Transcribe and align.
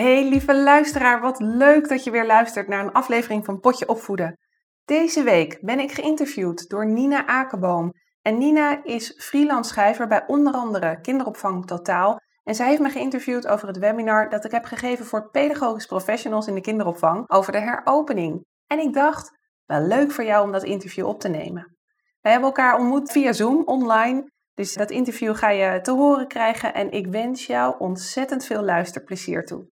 Hey 0.00 0.28
lieve 0.28 0.54
luisteraar, 0.54 1.20
wat 1.20 1.40
leuk 1.40 1.88
dat 1.88 2.04
je 2.04 2.10
weer 2.10 2.26
luistert 2.26 2.68
naar 2.68 2.84
een 2.84 2.92
aflevering 2.92 3.44
van 3.44 3.60
Potje 3.60 3.88
Opvoeden. 3.88 4.38
Deze 4.84 5.22
week 5.22 5.58
ben 5.60 5.78
ik 5.78 5.92
geïnterviewd 5.92 6.68
door 6.68 6.86
Nina 6.86 7.26
Akerboom. 7.26 7.92
En 8.22 8.38
Nina 8.38 8.84
is 8.84 9.14
freelance 9.18 9.70
schrijver 9.70 10.06
bij 10.06 10.24
onder 10.26 10.52
andere 10.52 11.00
Kinderopvang 11.00 11.66
Totaal. 11.66 12.18
En 12.42 12.54
zij 12.54 12.68
heeft 12.68 12.80
me 12.80 12.90
geïnterviewd 12.90 13.46
over 13.46 13.68
het 13.68 13.78
webinar 13.78 14.28
dat 14.28 14.44
ik 14.44 14.50
heb 14.50 14.64
gegeven 14.64 15.06
voor 15.06 15.30
pedagogisch 15.30 15.86
professionals 15.86 16.46
in 16.46 16.54
de 16.54 16.60
kinderopvang 16.60 17.30
over 17.30 17.52
de 17.52 17.60
heropening. 17.60 18.44
En 18.66 18.78
ik 18.78 18.92
dacht, 18.92 19.38
wel 19.66 19.80
leuk 19.80 20.10
voor 20.10 20.24
jou 20.24 20.44
om 20.44 20.52
dat 20.52 20.64
interview 20.64 21.06
op 21.06 21.20
te 21.20 21.28
nemen. 21.28 21.76
Wij 22.20 22.32
hebben 22.32 22.50
elkaar 22.50 22.78
ontmoet 22.78 23.12
via 23.12 23.32
Zoom 23.32 23.62
online. 23.64 24.30
Dus 24.54 24.74
dat 24.74 24.90
interview 24.90 25.36
ga 25.36 25.48
je 25.48 25.80
te 25.80 25.90
horen 25.90 26.28
krijgen 26.28 26.74
en 26.74 26.90
ik 26.90 27.06
wens 27.06 27.46
jou 27.46 27.74
ontzettend 27.78 28.44
veel 28.44 28.62
luisterplezier 28.62 29.44
toe. 29.44 29.68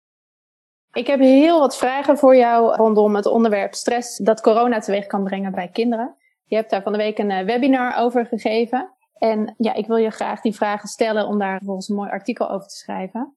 Ik 0.98 1.08
heb 1.08 1.20
heel 1.20 1.60
wat 1.60 1.78
vragen 1.78 2.18
voor 2.18 2.36
jou 2.36 2.76
rondom 2.76 3.16
het 3.16 3.26
onderwerp 3.26 3.74
stress 3.74 4.18
dat 4.18 4.42
corona 4.42 4.80
teweeg 4.80 5.06
kan 5.06 5.24
brengen 5.24 5.52
bij 5.52 5.68
kinderen. 5.68 6.16
Je 6.46 6.56
hebt 6.56 6.70
daar 6.70 6.82
van 6.82 6.92
de 6.92 6.98
week 6.98 7.18
een 7.18 7.32
eh, 7.32 7.46
webinar 7.46 7.98
over 7.98 8.26
gegeven. 8.26 8.94
En 9.18 9.56
ja, 9.58 9.74
ik 9.74 9.88
wil 9.88 9.96
je 9.96 10.10
graag 10.10 10.42
die 10.42 10.56
vragen 10.56 10.88
stellen 10.88 11.28
om 11.28 11.40
daar 11.40 11.58
vervolgens 11.58 11.90
een 11.90 11.96
mooi 11.96 12.10
artikel 12.10 12.50
over 12.50 12.68
te 12.68 12.76
schrijven. 12.76 13.36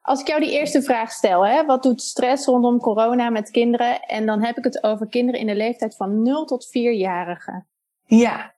Als 0.00 0.20
ik 0.20 0.26
jou 0.26 0.40
die 0.40 0.52
eerste 0.52 0.82
vraag 0.82 1.10
stel, 1.10 1.46
hè, 1.46 1.64
wat 1.64 1.82
doet 1.82 2.02
stress 2.02 2.46
rondom 2.46 2.78
corona 2.78 3.30
met 3.30 3.50
kinderen? 3.50 4.00
En 4.00 4.26
dan 4.26 4.44
heb 4.44 4.56
ik 4.58 4.64
het 4.64 4.82
over 4.82 5.08
kinderen 5.08 5.40
in 5.40 5.46
de 5.46 5.56
leeftijd 5.56 5.96
van 5.96 6.22
0 6.22 6.44
tot 6.44 6.66
4-jarigen. 6.66 7.66
Ja, 8.04 8.54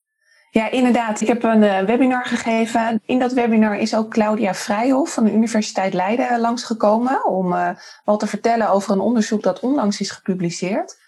ja, 0.57 0.71
inderdaad. 0.71 1.21
Ik 1.21 1.27
heb 1.27 1.43
een 1.43 1.63
uh, 1.63 1.81
webinar 1.81 2.25
gegeven. 2.25 3.03
In 3.07 3.19
dat 3.19 3.33
webinar 3.33 3.79
is 3.79 3.95
ook 3.95 4.11
Claudia 4.11 4.55
Vrijhof 4.55 5.13
van 5.13 5.25
de 5.25 5.33
Universiteit 5.33 5.95
Leiden 5.95 6.41
langsgekomen 6.41 7.27
om 7.27 7.53
uh, 7.53 7.71
wat 8.05 8.21
te 8.21 8.27
vertellen 8.27 8.71
over 8.71 8.93
een 8.93 9.01
onderzoek 9.01 9.43
dat 9.43 9.61
onlangs 9.61 10.01
is 10.01 10.11
gepubliceerd. 10.11 10.99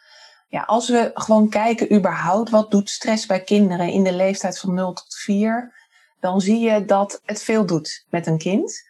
Ja, 0.48 0.62
als 0.62 0.88
we 0.88 1.10
gewoon 1.14 1.48
kijken 1.48 1.94
überhaupt 1.94 2.50
wat 2.50 2.70
doet 2.70 2.90
stress 2.90 3.26
bij 3.26 3.40
kinderen 3.40 3.88
in 3.88 4.04
de 4.04 4.12
leeftijd 4.12 4.58
van 4.58 4.74
0 4.74 4.92
tot 4.92 5.14
4, 5.14 5.72
dan 6.20 6.40
zie 6.40 6.58
je 6.58 6.84
dat 6.84 7.20
het 7.24 7.42
veel 7.42 7.66
doet 7.66 8.06
met 8.10 8.26
een 8.26 8.38
kind. 8.38 8.82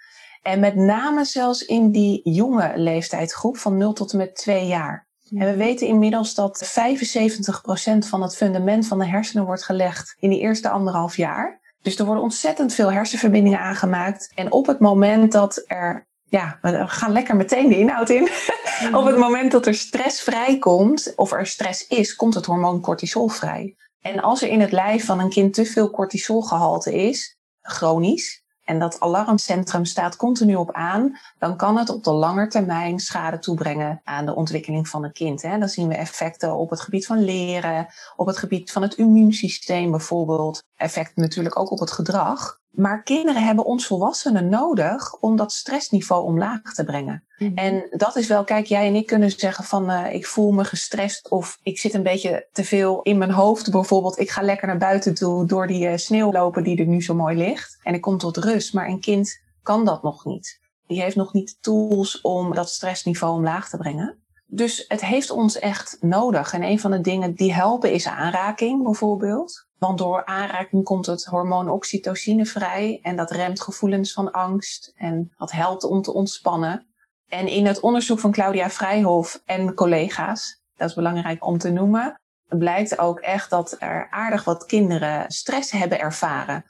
En 0.42 0.60
met 0.60 0.74
name 0.74 1.24
zelfs 1.24 1.64
in 1.64 1.90
die 1.90 2.20
jonge 2.30 2.72
leeftijdsgroep 2.76 3.56
van 3.56 3.76
0 3.76 3.92
tot 3.92 4.12
en 4.12 4.18
met 4.18 4.36
2 4.36 4.66
jaar. 4.66 5.07
En 5.30 5.46
we 5.46 5.56
weten 5.56 5.86
inmiddels 5.86 6.34
dat 6.34 6.66
75% 6.66 7.98
van 7.98 8.22
het 8.22 8.36
fundament 8.36 8.86
van 8.86 8.98
de 8.98 9.06
hersenen 9.06 9.44
wordt 9.44 9.64
gelegd 9.64 10.16
in 10.18 10.30
die 10.30 10.40
eerste 10.40 10.68
anderhalf 10.68 11.16
jaar. 11.16 11.60
Dus 11.82 11.98
er 11.98 12.04
worden 12.04 12.22
ontzettend 12.22 12.74
veel 12.74 12.92
hersenverbindingen 12.92 13.60
aangemaakt. 13.60 14.32
En 14.34 14.52
op 14.52 14.66
het 14.66 14.78
moment 14.78 15.32
dat 15.32 15.64
er, 15.66 16.06
ja, 16.24 16.58
we 16.62 16.86
gaan 16.86 17.12
lekker 17.12 17.36
meteen 17.36 17.68
de 17.68 17.78
inhoud 17.78 18.10
in. 18.10 18.22
op 18.98 19.04
het 19.04 19.16
moment 19.16 19.52
dat 19.52 19.66
er 19.66 19.74
stress 19.74 20.22
vrijkomt, 20.22 21.12
of 21.16 21.32
er 21.32 21.46
stress 21.46 21.86
is, 21.86 22.14
komt 22.14 22.34
het 22.34 22.46
hormoon 22.46 22.80
cortisol 22.80 23.28
vrij. 23.28 23.76
En 24.00 24.20
als 24.20 24.42
er 24.42 24.48
in 24.48 24.60
het 24.60 24.72
lijf 24.72 25.04
van 25.04 25.20
een 25.20 25.30
kind 25.30 25.54
te 25.54 25.64
veel 25.64 25.90
cortisolgehalte 25.90 26.94
is, 26.94 27.36
chronisch, 27.60 28.42
en 28.68 28.78
dat 28.78 29.00
alarmcentrum 29.00 29.84
staat 29.84 30.16
continu 30.16 30.54
op 30.54 30.72
aan, 30.72 31.18
dan 31.38 31.56
kan 31.56 31.76
het 31.76 31.90
op 31.90 32.04
de 32.04 32.12
lange 32.12 32.46
termijn 32.46 32.98
schade 32.98 33.38
toebrengen 33.38 34.00
aan 34.04 34.26
de 34.26 34.34
ontwikkeling 34.34 34.88
van 34.88 35.04
een 35.04 35.12
kind. 35.12 35.42
Hè. 35.42 35.58
Dan 35.58 35.68
zien 35.68 35.88
we 35.88 35.94
effecten 35.94 36.56
op 36.56 36.70
het 36.70 36.80
gebied 36.80 37.06
van 37.06 37.24
leren, 37.24 37.86
op 38.16 38.26
het 38.26 38.38
gebied 38.38 38.72
van 38.72 38.82
het 38.82 38.94
immuunsysteem 38.94 39.90
bijvoorbeeld, 39.90 40.62
effecten 40.76 41.22
natuurlijk 41.22 41.58
ook 41.58 41.70
op 41.70 41.78
het 41.78 41.90
gedrag. 41.90 42.58
Maar 42.70 43.02
kinderen 43.02 43.44
hebben 43.44 43.64
ons 43.64 43.86
volwassenen 43.86 44.48
nodig 44.48 45.14
om 45.14 45.36
dat 45.36 45.52
stressniveau 45.52 46.24
omlaag 46.24 46.74
te 46.74 46.84
brengen. 46.84 47.24
Mhm. 47.38 47.56
En 47.56 47.86
dat 47.90 48.16
is 48.16 48.26
wel, 48.26 48.44
kijk, 48.44 48.66
jij 48.66 48.86
en 48.86 48.94
ik 48.94 49.06
kunnen 49.06 49.30
zeggen 49.30 49.64
van 49.64 49.90
uh, 49.90 50.14
ik 50.14 50.26
voel 50.26 50.52
me 50.52 50.64
gestrest 50.64 51.30
of 51.30 51.58
ik 51.62 51.78
zit 51.78 51.94
een 51.94 52.02
beetje 52.02 52.48
te 52.52 52.64
veel 52.64 53.02
in 53.02 53.18
mijn 53.18 53.30
hoofd. 53.30 53.70
Bijvoorbeeld, 53.70 54.18
ik 54.18 54.30
ga 54.30 54.42
lekker 54.42 54.66
naar 54.66 54.78
buiten 54.78 55.14
toe 55.14 55.46
door 55.46 55.66
die 55.66 55.88
uh, 55.88 55.96
sneeuw 55.96 56.32
lopen 56.32 56.64
die 56.64 56.78
er 56.78 56.86
nu 56.86 57.02
zo 57.02 57.14
mooi 57.14 57.36
ligt. 57.36 57.78
En 57.82 57.94
ik 57.94 58.00
kom 58.00 58.18
tot 58.18 58.36
rust. 58.36 58.74
Maar 58.74 58.88
een 58.88 59.00
kind 59.00 59.40
kan 59.62 59.84
dat 59.84 60.02
nog 60.02 60.24
niet. 60.24 60.60
Die 60.86 61.00
heeft 61.02 61.16
nog 61.16 61.32
niet 61.32 61.58
tools 61.60 62.20
om 62.20 62.54
dat 62.54 62.70
stressniveau 62.70 63.34
omlaag 63.34 63.68
te 63.68 63.76
brengen. 63.76 64.18
Dus 64.46 64.84
het 64.88 65.04
heeft 65.04 65.30
ons 65.30 65.58
echt 65.58 65.96
nodig. 66.00 66.52
En 66.52 66.62
een 66.62 66.80
van 66.80 66.90
de 66.90 67.00
dingen 67.00 67.34
die 67.34 67.54
helpen 67.54 67.92
is 67.92 68.06
aanraking 68.06 68.82
bijvoorbeeld. 68.82 69.67
Want 69.78 69.98
door 69.98 70.24
aanraking 70.24 70.84
komt 70.84 71.06
het 71.06 71.24
hormoon 71.24 71.70
oxytocine 71.70 72.46
vrij 72.46 72.98
en 73.02 73.16
dat 73.16 73.30
remt 73.30 73.60
gevoelens 73.60 74.12
van 74.12 74.30
angst 74.30 74.92
en 74.96 75.32
dat 75.36 75.52
helpt 75.52 75.84
om 75.84 76.02
te 76.02 76.12
ontspannen. 76.12 76.86
En 77.28 77.46
in 77.46 77.66
het 77.66 77.80
onderzoek 77.80 78.18
van 78.18 78.32
Claudia 78.32 78.70
Vrijhof 78.70 79.42
en 79.44 79.74
collega's, 79.74 80.62
dat 80.76 80.88
is 80.88 80.94
belangrijk 80.94 81.46
om 81.46 81.58
te 81.58 81.70
noemen, 81.70 82.20
blijkt 82.48 82.98
ook 82.98 83.20
echt 83.20 83.50
dat 83.50 83.76
er 83.78 84.10
aardig 84.10 84.44
wat 84.44 84.66
kinderen 84.66 85.30
stress 85.30 85.70
hebben 85.70 86.00
ervaren. 86.00 86.64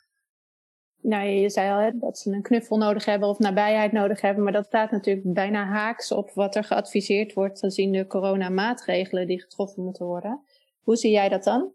Nou, 1.00 1.28
je 1.28 1.50
zei 1.50 1.70
al 1.70 1.98
dat 1.98 2.18
ze 2.18 2.30
een 2.30 2.42
knuffel 2.42 2.76
nodig 2.76 3.04
hebben 3.04 3.28
of 3.28 3.38
nabijheid 3.38 3.92
nodig 3.92 4.20
hebben, 4.20 4.44
maar 4.44 4.52
dat 4.52 4.66
staat 4.66 4.90
natuurlijk 4.90 5.32
bijna 5.32 5.64
haaks 5.64 6.12
op 6.12 6.30
wat 6.34 6.56
er 6.56 6.64
geadviseerd 6.64 7.32
wordt 7.32 7.58
gezien 7.58 7.92
de 7.92 8.06
coronamaatregelen 8.06 9.26
die 9.26 9.40
getroffen 9.40 9.84
moeten 9.84 10.06
worden. 10.06 10.42
Hoe 10.80 10.96
zie 10.96 11.10
jij 11.10 11.28
dat 11.28 11.44
dan? 11.44 11.72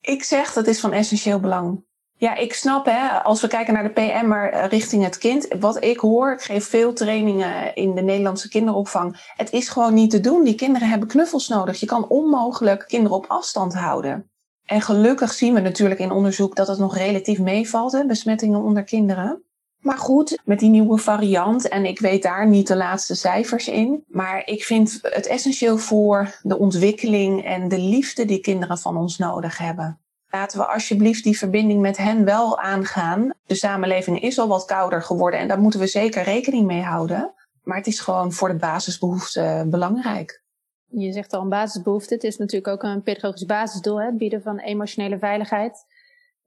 Ik 0.00 0.22
zeg 0.22 0.52
dat 0.52 0.66
is 0.66 0.80
van 0.80 0.92
essentieel 0.92 1.40
belang. 1.40 1.84
Ja, 2.20 2.34
ik 2.34 2.54
snap 2.54 2.84
hè, 2.84 3.08
als 3.08 3.40
we 3.40 3.48
kijken 3.48 3.74
naar 3.74 3.82
de 3.82 3.88
PM'er 3.88 4.52
eh, 4.52 4.68
richting 4.68 5.04
het 5.04 5.18
kind. 5.18 5.48
Wat 5.60 5.84
ik 5.84 5.98
hoor, 5.98 6.32
ik 6.32 6.40
geef 6.40 6.68
veel 6.68 6.92
trainingen 6.92 7.74
in 7.74 7.94
de 7.94 8.02
Nederlandse 8.02 8.48
kinderopvang. 8.48 9.32
Het 9.36 9.52
is 9.52 9.68
gewoon 9.68 9.94
niet 9.94 10.10
te 10.10 10.20
doen. 10.20 10.44
Die 10.44 10.54
kinderen 10.54 10.88
hebben 10.88 11.08
knuffels 11.08 11.48
nodig. 11.48 11.80
Je 11.80 11.86
kan 11.86 12.08
onmogelijk 12.08 12.84
kinderen 12.86 13.16
op 13.16 13.24
afstand 13.28 13.74
houden. 13.74 14.30
En 14.64 14.80
gelukkig 14.80 15.32
zien 15.32 15.54
we 15.54 15.60
natuurlijk 15.60 16.00
in 16.00 16.10
onderzoek 16.10 16.56
dat 16.56 16.68
het 16.68 16.78
nog 16.78 16.96
relatief 16.96 17.38
meevalt, 17.38 17.92
hè, 17.92 18.06
besmettingen 18.06 18.62
onder 18.62 18.84
kinderen. 18.84 19.44
Maar 19.80 19.98
goed, 19.98 20.38
met 20.44 20.58
die 20.58 20.70
nieuwe 20.70 20.98
variant, 20.98 21.68
en 21.68 21.84
ik 21.84 22.00
weet 22.00 22.22
daar 22.22 22.46
niet 22.46 22.66
de 22.66 22.76
laatste 22.76 23.14
cijfers 23.14 23.68
in, 23.68 24.04
maar 24.08 24.46
ik 24.46 24.64
vind 24.64 24.98
het 25.02 25.26
essentieel 25.26 25.78
voor 25.78 26.38
de 26.42 26.58
ontwikkeling 26.58 27.44
en 27.44 27.68
de 27.68 27.78
liefde 27.78 28.24
die 28.24 28.40
kinderen 28.40 28.78
van 28.78 28.96
ons 28.96 29.18
nodig 29.18 29.58
hebben. 29.58 30.00
Laten 30.30 30.58
we 30.58 30.66
alsjeblieft 30.66 31.24
die 31.24 31.38
verbinding 31.38 31.80
met 31.80 31.96
hen 31.96 32.24
wel 32.24 32.58
aangaan. 32.58 33.30
De 33.46 33.54
samenleving 33.54 34.20
is 34.20 34.38
al 34.38 34.48
wat 34.48 34.64
kouder 34.64 35.02
geworden 35.02 35.40
en 35.40 35.48
daar 35.48 35.60
moeten 35.60 35.80
we 35.80 35.86
zeker 35.86 36.22
rekening 36.22 36.66
mee 36.66 36.82
houden. 36.82 37.34
Maar 37.62 37.76
het 37.76 37.86
is 37.86 38.00
gewoon 38.00 38.32
voor 38.32 38.48
de 38.48 38.56
basisbehoeften 38.56 39.70
belangrijk. 39.70 40.42
Je 40.86 41.12
zegt 41.12 41.32
al 41.32 41.42
een 41.42 41.48
basisbehoefte. 41.48 42.14
Het 42.14 42.24
is 42.24 42.36
natuurlijk 42.36 42.72
ook 42.72 42.82
een 42.82 43.02
pedagogisch 43.02 43.44
basisdoel, 43.44 44.00
hè? 44.00 44.12
bieden 44.12 44.42
van 44.42 44.58
emotionele 44.58 45.18
veiligheid 45.18 45.84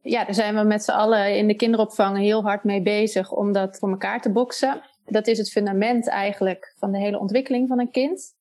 ja, 0.04 0.24
daar 0.24 0.34
zijn 0.34 0.56
we 0.56 0.64
met 0.64 0.84
z'n 0.84 0.92
allen 0.92 1.38
in 1.38 1.48
de 1.48 1.56
kinderopvang 1.56 2.18
heel 2.18 2.42
hard 2.42 2.64
mee 2.64 2.82
bezig 2.82 3.32
om 3.32 3.52
dat 3.52 3.78
voor 3.78 3.90
elkaar 3.90 4.22
te 4.22 4.32
boksen. 4.32 4.82
Dat 5.06 5.28
is 5.28 5.38
het 5.38 5.52
fundament 5.52 6.10
eigenlijk 6.10 6.76
van 6.78 6.92
de 6.92 6.98
hele 6.98 7.20
ontwikkeling 7.20 7.68
van 7.68 7.80
een 7.80 7.92
kind. 7.92 8.36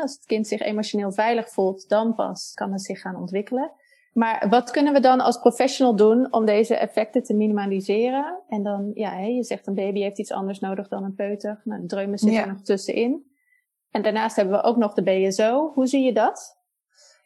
Als 0.00 0.12
het 0.12 0.24
kind 0.26 0.46
zich 0.46 0.60
emotioneel 0.60 1.12
veilig 1.12 1.48
voelt, 1.48 1.88
dan 1.88 2.14
pas 2.14 2.52
kan 2.54 2.72
het 2.72 2.82
zich 2.82 3.00
gaan 3.00 3.16
ontwikkelen. 3.16 3.72
Maar 4.12 4.46
wat 4.48 4.70
kunnen 4.70 4.92
we 4.92 5.00
dan 5.00 5.20
als 5.20 5.38
professional 5.38 5.96
doen 5.96 6.32
om 6.32 6.44
deze 6.44 6.76
effecten 6.76 7.22
te 7.22 7.34
minimaliseren? 7.34 8.42
En 8.48 8.62
dan, 8.62 8.90
ja, 8.94 9.18
je 9.18 9.44
zegt 9.44 9.66
een 9.66 9.74
baby 9.74 10.00
heeft 10.00 10.18
iets 10.18 10.32
anders 10.32 10.58
nodig 10.58 10.88
dan 10.88 11.04
een 11.04 11.14
peuter. 11.14 11.60
Nou, 11.64 11.80
de 11.80 11.86
dreumen 11.86 12.18
zitten 12.18 12.40
er 12.40 12.48
nog 12.48 12.62
tussenin. 12.62 13.26
En 13.90 14.02
daarnaast 14.02 14.36
hebben 14.36 14.54
we 14.54 14.62
ook 14.62 14.76
nog 14.76 14.92
de 14.92 15.02
BSO. 15.02 15.72
Hoe 15.74 15.86
zie 15.86 16.04
je 16.04 16.12
dat? 16.12 16.58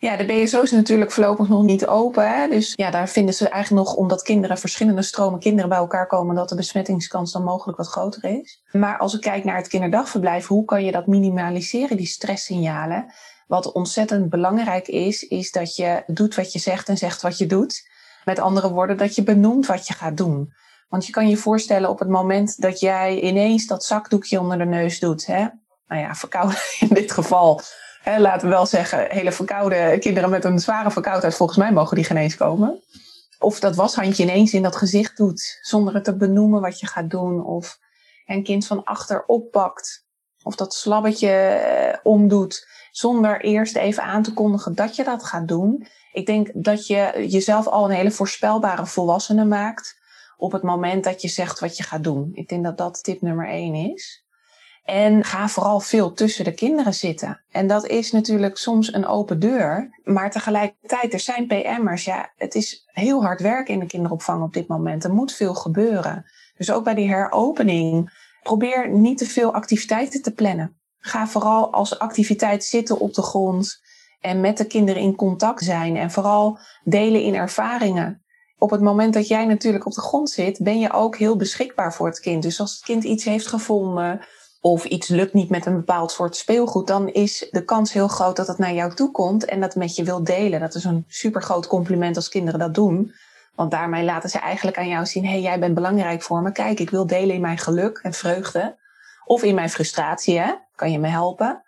Ja, 0.01 0.17
de 0.17 0.25
BSO 0.25 0.63
is 0.63 0.71
natuurlijk 0.71 1.11
voorlopig 1.11 1.49
nog 1.49 1.63
niet 1.63 1.87
open. 1.87 2.31
Hè? 2.31 2.49
Dus 2.49 2.73
ja, 2.77 2.91
daar 2.91 3.09
vinden 3.09 3.35
ze 3.35 3.49
eigenlijk 3.49 3.87
nog, 3.87 3.97
omdat 3.97 4.23
kinderen 4.23 4.59
verschillende 4.59 5.03
stromen 5.03 5.41
kinderen 5.41 5.69
bij 5.69 5.79
elkaar 5.79 6.07
komen, 6.07 6.35
dat 6.35 6.49
de 6.49 6.55
besmettingskans 6.55 7.33
dan 7.33 7.45
mogelijk 7.45 7.79
wat 7.79 7.89
groter 7.89 8.25
is. 8.25 8.63
Maar 8.73 8.99
als 8.99 9.15
ik 9.15 9.21
kijk 9.21 9.45
naar 9.45 9.57
het 9.57 9.69
kinderdagverblijf, 9.69 10.47
hoe 10.47 10.65
kan 10.65 10.85
je 10.85 10.93
dat 10.93 11.07
minimaliseren, 11.07 11.97
die 11.97 12.07
stresssignalen? 12.07 13.13
Wat 13.47 13.73
ontzettend 13.73 14.29
belangrijk 14.29 14.89
is, 14.89 15.23
is 15.23 15.51
dat 15.51 15.77
je 15.77 16.03
doet 16.07 16.35
wat 16.35 16.53
je 16.53 16.59
zegt 16.59 16.89
en 16.89 16.97
zegt 16.97 17.23
wat 17.23 17.39
je 17.39 17.47
doet. 17.47 17.89
Met 18.25 18.39
andere 18.39 18.71
woorden, 18.71 18.97
dat 18.97 19.15
je 19.15 19.23
benoemt 19.23 19.67
wat 19.67 19.87
je 19.87 19.95
gaat 19.95 20.17
doen. 20.17 20.53
Want 20.89 21.07
je 21.07 21.13
kan 21.13 21.29
je 21.29 21.37
voorstellen 21.37 21.91
op 21.91 21.99
het 21.99 22.09
moment 22.09 22.61
dat 22.61 22.81
jij 22.81 23.21
ineens 23.21 23.67
dat 23.67 23.85
zakdoekje 23.85 24.41
onder 24.41 24.59
de 24.59 24.65
neus 24.65 24.99
doet. 24.99 25.27
Hè? 25.27 25.47
Nou 25.87 26.01
ja, 26.03 26.15
verkouden 26.15 26.59
in 26.89 26.89
dit 26.89 27.13
geval. 27.13 27.61
Hè, 28.03 28.19
laten 28.19 28.49
we 28.49 28.55
wel 28.55 28.67
zeggen, 28.67 29.07
hele 29.11 29.33
verkoude 29.33 29.97
kinderen 29.99 30.31
met 30.31 30.45
een 30.45 30.59
zware 30.59 30.91
verkoudheid, 30.91 31.35
volgens 31.35 31.59
mij 31.59 31.73
mogen 31.73 31.97
die 31.97 32.05
geen 32.05 32.17
eens 32.17 32.37
komen. 32.37 32.83
Of 33.39 33.61
dat 33.61 33.77
washandje 33.77 34.23
ineens 34.23 34.53
in 34.53 34.63
dat 34.63 34.77
gezicht 34.77 35.17
doet, 35.17 35.59
zonder 35.61 35.95
het 35.95 36.05
te 36.05 36.17
benoemen 36.17 36.61
wat 36.61 36.81
je 36.81 36.87
gaat 36.87 37.11
doen. 37.11 37.45
Of 37.45 37.79
een 38.27 38.43
kind 38.43 38.67
van 38.67 38.85
achter 38.85 39.25
oppakt. 39.27 40.07
Of 40.43 40.55
dat 40.57 40.75
slabbetje 40.75 41.31
eh, 41.31 41.99
omdoet, 42.03 42.69
zonder 42.91 43.41
eerst 43.41 43.77
even 43.77 44.03
aan 44.03 44.23
te 44.23 44.33
kondigen 44.33 44.75
dat 44.75 44.97
je 44.97 45.05
dat 45.05 45.25
gaat 45.25 45.49
doen. 45.49 45.87
Ik 46.13 46.27
denk 46.27 46.51
dat 46.55 46.87
je 46.87 47.27
jezelf 47.29 47.67
al 47.67 47.85
een 47.85 47.97
hele 47.97 48.11
voorspelbare 48.11 48.87
volwassene 48.87 49.45
maakt 49.45 49.99
op 50.37 50.53
het 50.53 50.63
moment 50.63 51.05
dat 51.05 51.23
je 51.23 51.29
zegt 51.29 51.61
wat 51.61 51.77
je 51.77 51.83
gaat 51.83 52.05
doen. 52.05 52.31
Ik 52.33 52.49
denk 52.49 52.65
dat 52.65 52.79
dat 52.79 53.03
tip 53.03 53.21
nummer 53.21 53.49
één 53.49 53.75
is. 53.75 54.25
En 54.85 55.25
ga 55.25 55.49
vooral 55.49 55.81
veel 55.81 56.13
tussen 56.13 56.45
de 56.45 56.55
kinderen 56.55 56.95
zitten. 56.95 57.41
En 57.51 57.67
dat 57.67 57.87
is 57.87 58.13
natuurlijk 58.13 58.57
soms 58.57 58.93
een 58.93 59.07
open 59.07 59.41
deur. 59.41 60.01
Maar 60.05 60.31
tegelijkertijd, 60.31 61.13
er 61.13 61.21
zijn 61.21 61.47
PM'ers. 61.47 62.05
Ja, 62.05 62.33
het 62.37 62.55
is 62.55 62.85
heel 62.87 63.23
hard 63.23 63.41
werken 63.41 63.75
in 63.75 63.81
de 63.81 63.87
kinderopvang 63.87 64.43
op 64.43 64.53
dit 64.53 64.69
moment. 64.69 65.05
Er 65.05 65.13
moet 65.13 65.33
veel 65.33 65.55
gebeuren. 65.55 66.25
Dus 66.57 66.71
ook 66.71 66.85
bij 66.85 66.95
die 66.95 67.09
heropening, 67.09 68.11
probeer 68.43 68.91
niet 68.91 69.19
te 69.19 69.27
veel 69.27 69.55
activiteiten 69.55 70.23
te 70.23 70.33
plannen. 70.33 70.81
Ga 70.99 71.27
vooral 71.27 71.73
als 71.73 71.99
activiteit 71.99 72.65
zitten 72.65 73.01
op 73.01 73.15
de 73.15 73.23
grond 73.23 73.81
en 74.21 74.41
met 74.41 74.57
de 74.57 74.67
kinderen 74.67 75.03
in 75.03 75.17
contact 75.17 75.65
zijn. 75.65 75.97
En 75.97 76.11
vooral 76.11 76.59
delen 76.85 77.23
in 77.23 77.35
ervaringen 77.35 78.25
op 78.61 78.71
het 78.71 78.81
moment 78.81 79.15
dat 79.15 79.29
jij 79.29 79.45
natuurlijk 79.45 79.87
op 79.87 79.93
de 79.93 80.01
grond 80.01 80.31
zit, 80.31 80.63
ben 80.63 80.79
je 80.79 80.93
ook 80.93 81.17
heel 81.17 81.37
beschikbaar 81.37 81.95
voor 81.95 82.07
het 82.07 82.21
kind. 82.21 82.43
Dus 82.43 82.61
als 82.61 82.73
het 82.73 82.83
kind 82.83 83.05
iets 83.05 83.25
heeft 83.25 83.47
gevonden 83.47 84.21
of 84.61 84.85
iets 84.85 85.09
lukt 85.09 85.33
niet 85.33 85.51
met 85.51 85.67
een 85.67 85.77
bepaald 85.77 86.13
soort 86.13 86.37
speelgoed, 86.37 86.87
dan 86.87 87.09
is 87.09 87.49
de 87.51 87.65
kans 87.65 87.93
heel 87.93 88.09
groot 88.09 88.37
dat 88.37 88.47
het 88.47 88.59
naar 88.59 88.75
jou 88.75 88.95
toe 88.95 89.11
komt 89.11 89.45
en 89.45 89.61
dat 89.61 89.75
met 89.75 89.97
je 89.97 90.05
wil 90.05 90.25
delen. 90.25 90.61
Dat 90.61 90.75
is 90.75 90.85
een 90.85 91.05
super 91.09 91.43
groot 91.43 91.67
compliment 91.67 92.17
als 92.17 92.29
kinderen 92.29 92.61
dat 92.61 92.75
doen. 92.75 93.13
Want 93.55 93.71
daarmee 93.71 94.05
laten 94.05 94.31
ze 94.31 94.39
eigenlijk 94.39 94.79
aan 94.79 94.89
jou 94.89 95.07
zien: 95.07 95.25
hé, 95.25 95.31
hey, 95.31 95.41
jij 95.41 95.59
bent 95.59 95.75
belangrijk 95.75 96.23
voor 96.23 96.43
me. 96.43 96.53
Kijk, 96.53 96.81
ik 96.81 96.91
wil 96.91 97.07
delen 97.07 97.35
in 97.35 97.41
mijn 97.41 97.59
geluk 97.59 97.99
en 98.03 98.13
vreugde. 98.13 98.79
Of 99.25 99.43
in 99.43 99.55
mijn 99.55 99.71
frustratie, 99.71 100.39
hè? 100.39 100.55
Kan 100.75 100.93
je 100.93 100.99
me 100.99 101.09
helpen? 101.09 101.65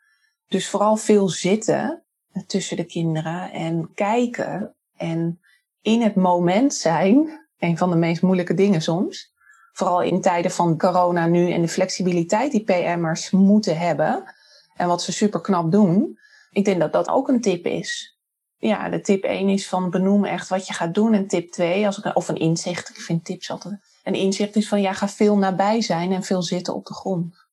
Dus 0.49 0.69
vooral 0.69 0.97
veel 0.97 1.29
zitten 1.29 2.03
tussen 2.47 2.77
de 2.77 2.85
kinderen 2.85 3.53
en 3.53 3.91
kijken 3.94 4.75
en 4.97 5.41
in 5.81 6.03
het 6.03 6.15
moment 6.15 6.75
zijn, 6.75 7.47
een 7.59 7.79
van 7.79 7.91
de 7.91 7.97
meest 7.97 8.23
moeilijke 8.23 8.55
dingen 8.55 8.83
soms. 8.83 9.31
Vooral 9.72 10.02
in 10.02 10.20
tijden 10.20 10.50
van 10.50 10.78
corona 10.78 11.26
nu 11.26 11.50
en 11.50 11.60
de 11.60 11.69
flexibiliteit 11.69 12.50
die 12.50 12.64
PM'ers 12.64 13.30
moeten 13.30 13.78
hebben. 13.78 14.34
En 14.74 14.88
wat 14.88 15.02
ze 15.02 15.12
super 15.12 15.40
knap 15.40 15.72
doen. 15.72 16.19
Ik 16.50 16.64
denk 16.64 16.80
dat 16.80 16.92
dat 16.92 17.08
ook 17.08 17.28
een 17.28 17.40
tip 17.40 17.66
is. 17.66 18.19
Ja, 18.56 18.88
de 18.88 19.00
tip 19.00 19.24
1 19.24 19.48
is 19.48 19.69
van 19.69 19.90
benoem 19.90 20.24
echt 20.24 20.48
wat 20.48 20.66
je 20.66 20.72
gaat 20.72 20.94
doen. 20.94 21.14
En 21.14 21.26
tip 21.26 21.50
2, 21.50 21.86
als 21.86 22.02
of 22.12 22.28
een 22.28 22.36
inzicht, 22.36 22.88
ik 22.88 22.96
vind 22.96 23.24
tips 23.24 23.50
altijd. 23.50 24.00
Een 24.04 24.14
inzicht 24.14 24.56
is 24.56 24.69
van 24.69 24.80
ja, 24.80 24.92
ga 24.92 25.08
veel 25.08 25.36
nabij 25.36 25.80
zijn 25.80 26.12
en 26.12 26.22
veel 26.22 26.42
zitten 26.42 26.74
op 26.74 26.86
de 26.86 26.94
grond. 26.94 27.46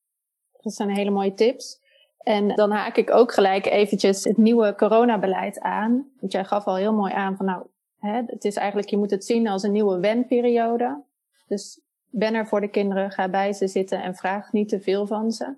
Dat 0.60 0.74
zijn 0.74 0.90
hele 0.90 1.10
mooie 1.10 1.34
tips. 1.34 1.78
En 2.18 2.48
dan 2.48 2.70
haak 2.70 2.96
ik 2.96 3.10
ook 3.10 3.32
gelijk 3.32 3.66
eventjes 3.66 4.24
het 4.24 4.36
nieuwe 4.36 4.74
coronabeleid 4.74 5.60
aan. 5.60 6.10
Want 6.20 6.32
jij 6.32 6.44
gaf 6.44 6.64
al 6.64 6.76
heel 6.76 6.92
mooi 6.92 7.12
aan 7.12 7.36
van 7.36 7.46
nou, 7.46 7.66
Hè, 8.00 8.22
het 8.26 8.44
is 8.44 8.54
eigenlijk, 8.54 8.88
je 8.88 8.96
moet 8.96 9.10
het 9.10 9.24
zien 9.24 9.48
als 9.48 9.62
een 9.62 9.72
nieuwe 9.72 9.98
wenperiode. 9.98 11.02
Dus 11.46 11.80
ben 12.10 12.34
er 12.34 12.46
voor 12.46 12.60
de 12.60 12.68
kinderen, 12.68 13.10
ga 13.10 13.28
bij 13.28 13.52
ze 13.52 13.68
zitten 13.68 14.02
en 14.02 14.14
vraag 14.14 14.52
niet 14.52 14.68
te 14.68 14.80
veel 14.80 15.06
van 15.06 15.32
ze. 15.32 15.54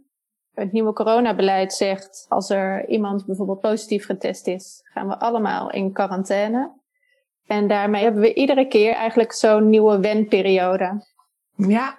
Het 0.54 0.72
nieuwe 0.72 0.92
coronabeleid 0.92 1.72
zegt, 1.72 2.26
als 2.28 2.50
er 2.50 2.88
iemand 2.88 3.26
bijvoorbeeld 3.26 3.60
positief 3.60 4.04
getest 4.04 4.46
is, 4.46 4.80
gaan 4.84 5.08
we 5.08 5.18
allemaal 5.18 5.70
in 5.70 5.92
quarantaine. 5.92 6.70
En 7.46 7.68
daarmee 7.68 8.02
hebben 8.02 8.20
we 8.20 8.34
iedere 8.34 8.66
keer 8.66 8.92
eigenlijk 8.92 9.32
zo'n 9.32 9.70
nieuwe 9.70 10.00
wenperiode. 10.00 11.04
Ja. 11.56 11.98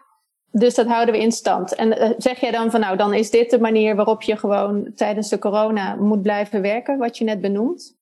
Dus 0.52 0.76
dat 0.76 0.88
houden 0.88 1.14
we 1.14 1.22
in 1.22 1.32
stand. 1.32 1.76
En 1.76 1.98
eh, 1.98 2.10
zeg 2.18 2.40
jij 2.40 2.52
dan 2.52 2.72
van 2.72 2.80
nou, 2.80 2.98
dan 2.98 3.14
is 3.14 3.30
dit 3.30 3.50
de 3.50 3.60
manier 3.60 3.96
waarop 3.96 4.22
je 4.22 4.38
gewoon 4.38 4.92
tijdens 4.96 5.30
de 5.30 5.40
corona 5.40 5.96
moet 5.96 6.22
blijven 6.22 6.62
werken, 6.62 6.98
wat 6.98 7.18
je 7.18 7.24
net 7.24 7.42
benoemt? 7.42 7.96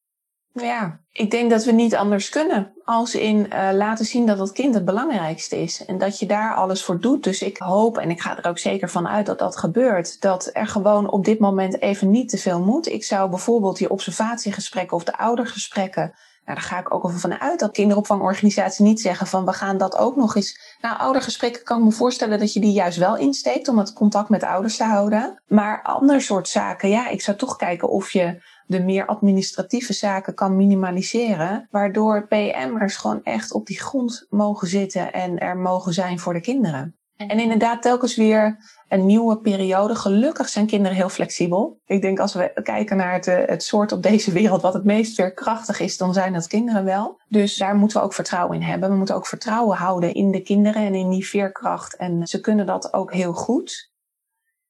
Ja, 0.53 0.99
ik 1.11 1.31
denk 1.31 1.49
dat 1.49 1.63
we 1.63 1.71
niet 1.71 1.95
anders 1.95 2.29
kunnen. 2.29 2.73
Als 2.83 3.15
in 3.15 3.37
uh, 3.53 3.69
laten 3.73 4.05
zien 4.05 4.25
dat 4.25 4.39
het 4.39 4.51
kind 4.51 4.73
het 4.73 4.85
belangrijkste 4.85 5.61
is. 5.61 5.85
En 5.85 5.97
dat 5.97 6.19
je 6.19 6.25
daar 6.25 6.55
alles 6.55 6.83
voor 6.83 6.99
doet. 6.99 7.23
Dus 7.23 7.41
ik 7.41 7.57
hoop, 7.57 7.97
en 7.97 8.09
ik 8.09 8.21
ga 8.21 8.37
er 8.37 8.49
ook 8.49 8.59
zeker 8.59 8.89
van 8.89 9.07
uit 9.07 9.25
dat 9.25 9.39
dat 9.39 9.57
gebeurt. 9.57 10.21
Dat 10.21 10.49
er 10.53 10.67
gewoon 10.67 11.11
op 11.11 11.25
dit 11.25 11.39
moment 11.39 11.81
even 11.81 12.09
niet 12.09 12.29
te 12.29 12.37
veel 12.37 12.59
moet. 12.59 12.87
Ik 12.87 13.03
zou 13.03 13.29
bijvoorbeeld 13.29 13.77
die 13.77 13.89
observatiegesprekken 13.89 14.97
of 14.97 15.03
de 15.03 15.17
oudergesprekken. 15.17 16.13
Nou, 16.45 16.57
daar 16.57 16.67
ga 16.67 16.79
ik 16.79 16.93
ook 16.93 17.11
van 17.11 17.39
uit 17.39 17.59
dat 17.59 17.71
kinderopvangorganisaties 17.71 18.79
niet 18.79 19.01
zeggen 19.01 19.27
van 19.27 19.45
we 19.45 19.53
gaan 19.53 19.77
dat 19.77 19.97
ook 19.97 20.15
nog 20.15 20.35
eens. 20.35 20.77
Nou, 20.81 20.97
oudergesprekken 20.97 21.63
kan 21.63 21.77
ik 21.77 21.83
me 21.83 21.91
voorstellen 21.91 22.39
dat 22.39 22.53
je 22.53 22.59
die 22.59 22.71
juist 22.71 22.97
wel 22.97 23.17
insteekt 23.17 23.67
om 23.67 23.77
het 23.77 23.93
contact 23.93 24.29
met 24.29 24.39
de 24.39 24.47
ouders 24.47 24.77
te 24.77 24.83
houden. 24.83 25.41
Maar 25.47 25.81
ander 25.83 26.21
soort 26.21 26.47
zaken, 26.47 26.89
ja, 26.89 27.09
ik 27.09 27.21
zou 27.21 27.37
toch 27.37 27.55
kijken 27.55 27.89
of 27.89 28.11
je 28.11 28.41
de 28.71 28.83
meer 28.83 29.05
administratieve 29.05 29.93
zaken 29.93 30.33
kan 30.33 30.55
minimaliseren. 30.55 31.67
Waardoor 31.71 32.27
PM'ers 32.27 32.95
gewoon 32.95 33.23
echt 33.23 33.53
op 33.53 33.65
die 33.65 33.79
grond 33.79 34.25
mogen 34.29 34.67
zitten 34.67 35.13
en 35.13 35.39
er 35.39 35.57
mogen 35.57 35.93
zijn 35.93 36.19
voor 36.19 36.33
de 36.33 36.41
kinderen. 36.41 36.95
En 37.27 37.39
inderdaad, 37.39 37.81
telkens 37.81 38.15
weer 38.15 38.57
een 38.87 39.05
nieuwe 39.05 39.37
periode. 39.37 39.95
Gelukkig 39.95 40.49
zijn 40.49 40.65
kinderen 40.65 40.97
heel 40.97 41.09
flexibel. 41.09 41.79
Ik 41.85 42.01
denk 42.01 42.19
als 42.19 42.33
we 42.33 42.59
kijken 42.63 42.97
naar 42.97 43.13
het, 43.13 43.27
eh, 43.27 43.45
het 43.45 43.63
soort 43.63 43.91
op 43.91 44.03
deze 44.03 44.31
wereld 44.31 44.61
wat 44.61 44.73
het 44.73 44.83
meest 44.83 45.15
veerkrachtig 45.15 45.79
is, 45.79 45.97
dan 45.97 46.13
zijn 46.13 46.33
dat 46.33 46.47
kinderen 46.47 46.83
wel. 46.83 47.21
Dus 47.27 47.57
daar 47.57 47.75
moeten 47.75 47.97
we 47.99 48.03
ook 48.03 48.13
vertrouwen 48.13 48.55
in 48.55 48.63
hebben. 48.63 48.89
We 48.89 48.95
moeten 48.95 49.15
ook 49.15 49.27
vertrouwen 49.27 49.77
houden 49.77 50.13
in 50.13 50.31
de 50.31 50.41
kinderen 50.41 50.85
en 50.85 50.95
in 50.95 51.09
die 51.09 51.27
veerkracht. 51.27 51.95
En 51.95 52.27
ze 52.27 52.39
kunnen 52.39 52.65
dat 52.65 52.93
ook 52.93 53.13
heel 53.13 53.33
goed. 53.33 53.90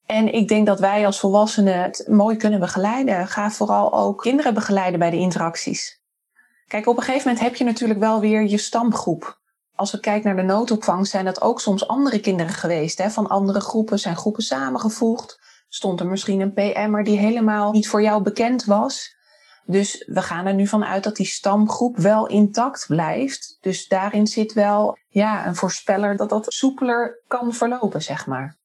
En 0.05 0.33
ik 0.33 0.47
denk 0.47 0.65
dat 0.65 0.79
wij 0.79 1.05
als 1.05 1.19
volwassenen 1.19 1.81
het 1.81 2.05
mooi 2.07 2.37
kunnen 2.37 2.59
begeleiden. 2.59 3.27
Ga 3.27 3.51
vooral 3.51 3.93
ook 3.93 4.21
kinderen 4.21 4.53
begeleiden 4.53 4.99
bij 4.99 5.09
de 5.09 5.17
interacties. 5.17 6.01
Kijk, 6.67 6.87
op 6.87 6.97
een 6.97 7.03
gegeven 7.03 7.27
moment 7.27 7.45
heb 7.45 7.55
je 7.55 7.63
natuurlijk 7.63 7.99
wel 7.99 8.19
weer 8.19 8.43
je 8.43 8.57
stamgroep. 8.57 9.39
Als 9.75 9.91
we 9.91 9.99
kijken 9.99 10.27
naar 10.27 10.45
de 10.45 10.53
noodopvang, 10.53 11.07
zijn 11.07 11.25
dat 11.25 11.41
ook 11.41 11.61
soms 11.61 11.87
andere 11.87 12.19
kinderen 12.19 12.53
geweest. 12.53 12.97
Hè? 12.97 13.09
Van 13.09 13.27
andere 13.27 13.59
groepen 13.59 13.99
zijn 13.99 14.15
groepen 14.15 14.43
samengevoegd. 14.43 15.39
Stond 15.69 15.99
er 15.99 16.07
misschien 16.07 16.39
een 16.39 16.53
PM'er 16.53 17.03
die 17.03 17.17
helemaal 17.17 17.71
niet 17.71 17.87
voor 17.87 18.01
jou 18.01 18.23
bekend 18.23 18.65
was. 18.65 19.15
Dus 19.65 20.05
we 20.07 20.21
gaan 20.21 20.45
er 20.45 20.53
nu 20.53 20.67
van 20.67 20.85
uit 20.85 21.03
dat 21.03 21.15
die 21.15 21.25
stamgroep 21.25 21.97
wel 21.97 22.27
intact 22.27 22.85
blijft. 22.87 23.57
Dus 23.61 23.87
daarin 23.87 24.27
zit 24.27 24.53
wel 24.53 24.97
ja, 25.07 25.47
een 25.47 25.55
voorspeller 25.55 26.15
dat 26.15 26.29
dat 26.29 26.53
soepeler 26.53 27.23
kan 27.27 27.53
verlopen, 27.53 28.01
zeg 28.01 28.27
maar. 28.27 28.59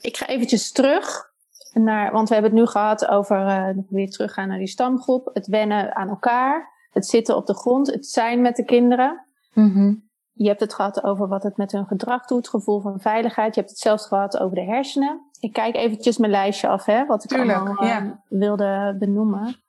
Ik 0.00 0.16
ga 0.16 0.26
eventjes 0.26 0.72
terug 0.72 1.32
naar, 1.72 2.12
want 2.12 2.28
we 2.28 2.34
hebben 2.34 2.52
het 2.52 2.60
nu 2.60 2.66
gehad 2.66 3.06
over 3.06 3.46
uh, 3.46 3.68
weer 3.88 4.10
teruggaan 4.10 4.48
naar 4.48 4.58
die 4.58 4.66
stamgroep, 4.66 5.30
het 5.32 5.46
wennen 5.46 5.94
aan 5.96 6.08
elkaar, 6.08 6.72
het 6.90 7.06
zitten 7.06 7.36
op 7.36 7.46
de 7.46 7.54
grond, 7.54 7.86
het 7.86 8.06
zijn 8.06 8.40
met 8.40 8.56
de 8.56 8.64
kinderen. 8.64 9.26
Mm 9.52 10.02
Je 10.32 10.48
hebt 10.48 10.60
het 10.60 10.74
gehad 10.74 11.04
over 11.04 11.28
wat 11.28 11.42
het 11.42 11.56
met 11.56 11.72
hun 11.72 11.86
gedrag 11.86 12.26
doet, 12.26 12.48
gevoel 12.48 12.80
van 12.80 13.00
veiligheid. 13.00 13.54
Je 13.54 13.60
hebt 13.60 13.72
het 13.72 13.82
zelfs 13.82 14.06
gehad 14.06 14.38
over 14.38 14.54
de 14.54 14.64
hersenen. 14.64 15.20
Ik 15.40 15.52
kijk 15.52 15.74
eventjes 15.74 16.18
mijn 16.18 16.30
lijstje 16.30 16.68
af, 16.68 16.84
hè, 16.84 17.06
wat 17.06 17.24
ik 17.24 17.30
Tuurlijk, 17.30 17.58
allemaal 17.58 17.84
ja. 17.84 18.02
uh, 18.02 18.10
wilde 18.28 18.96
benoemen. 18.98 19.63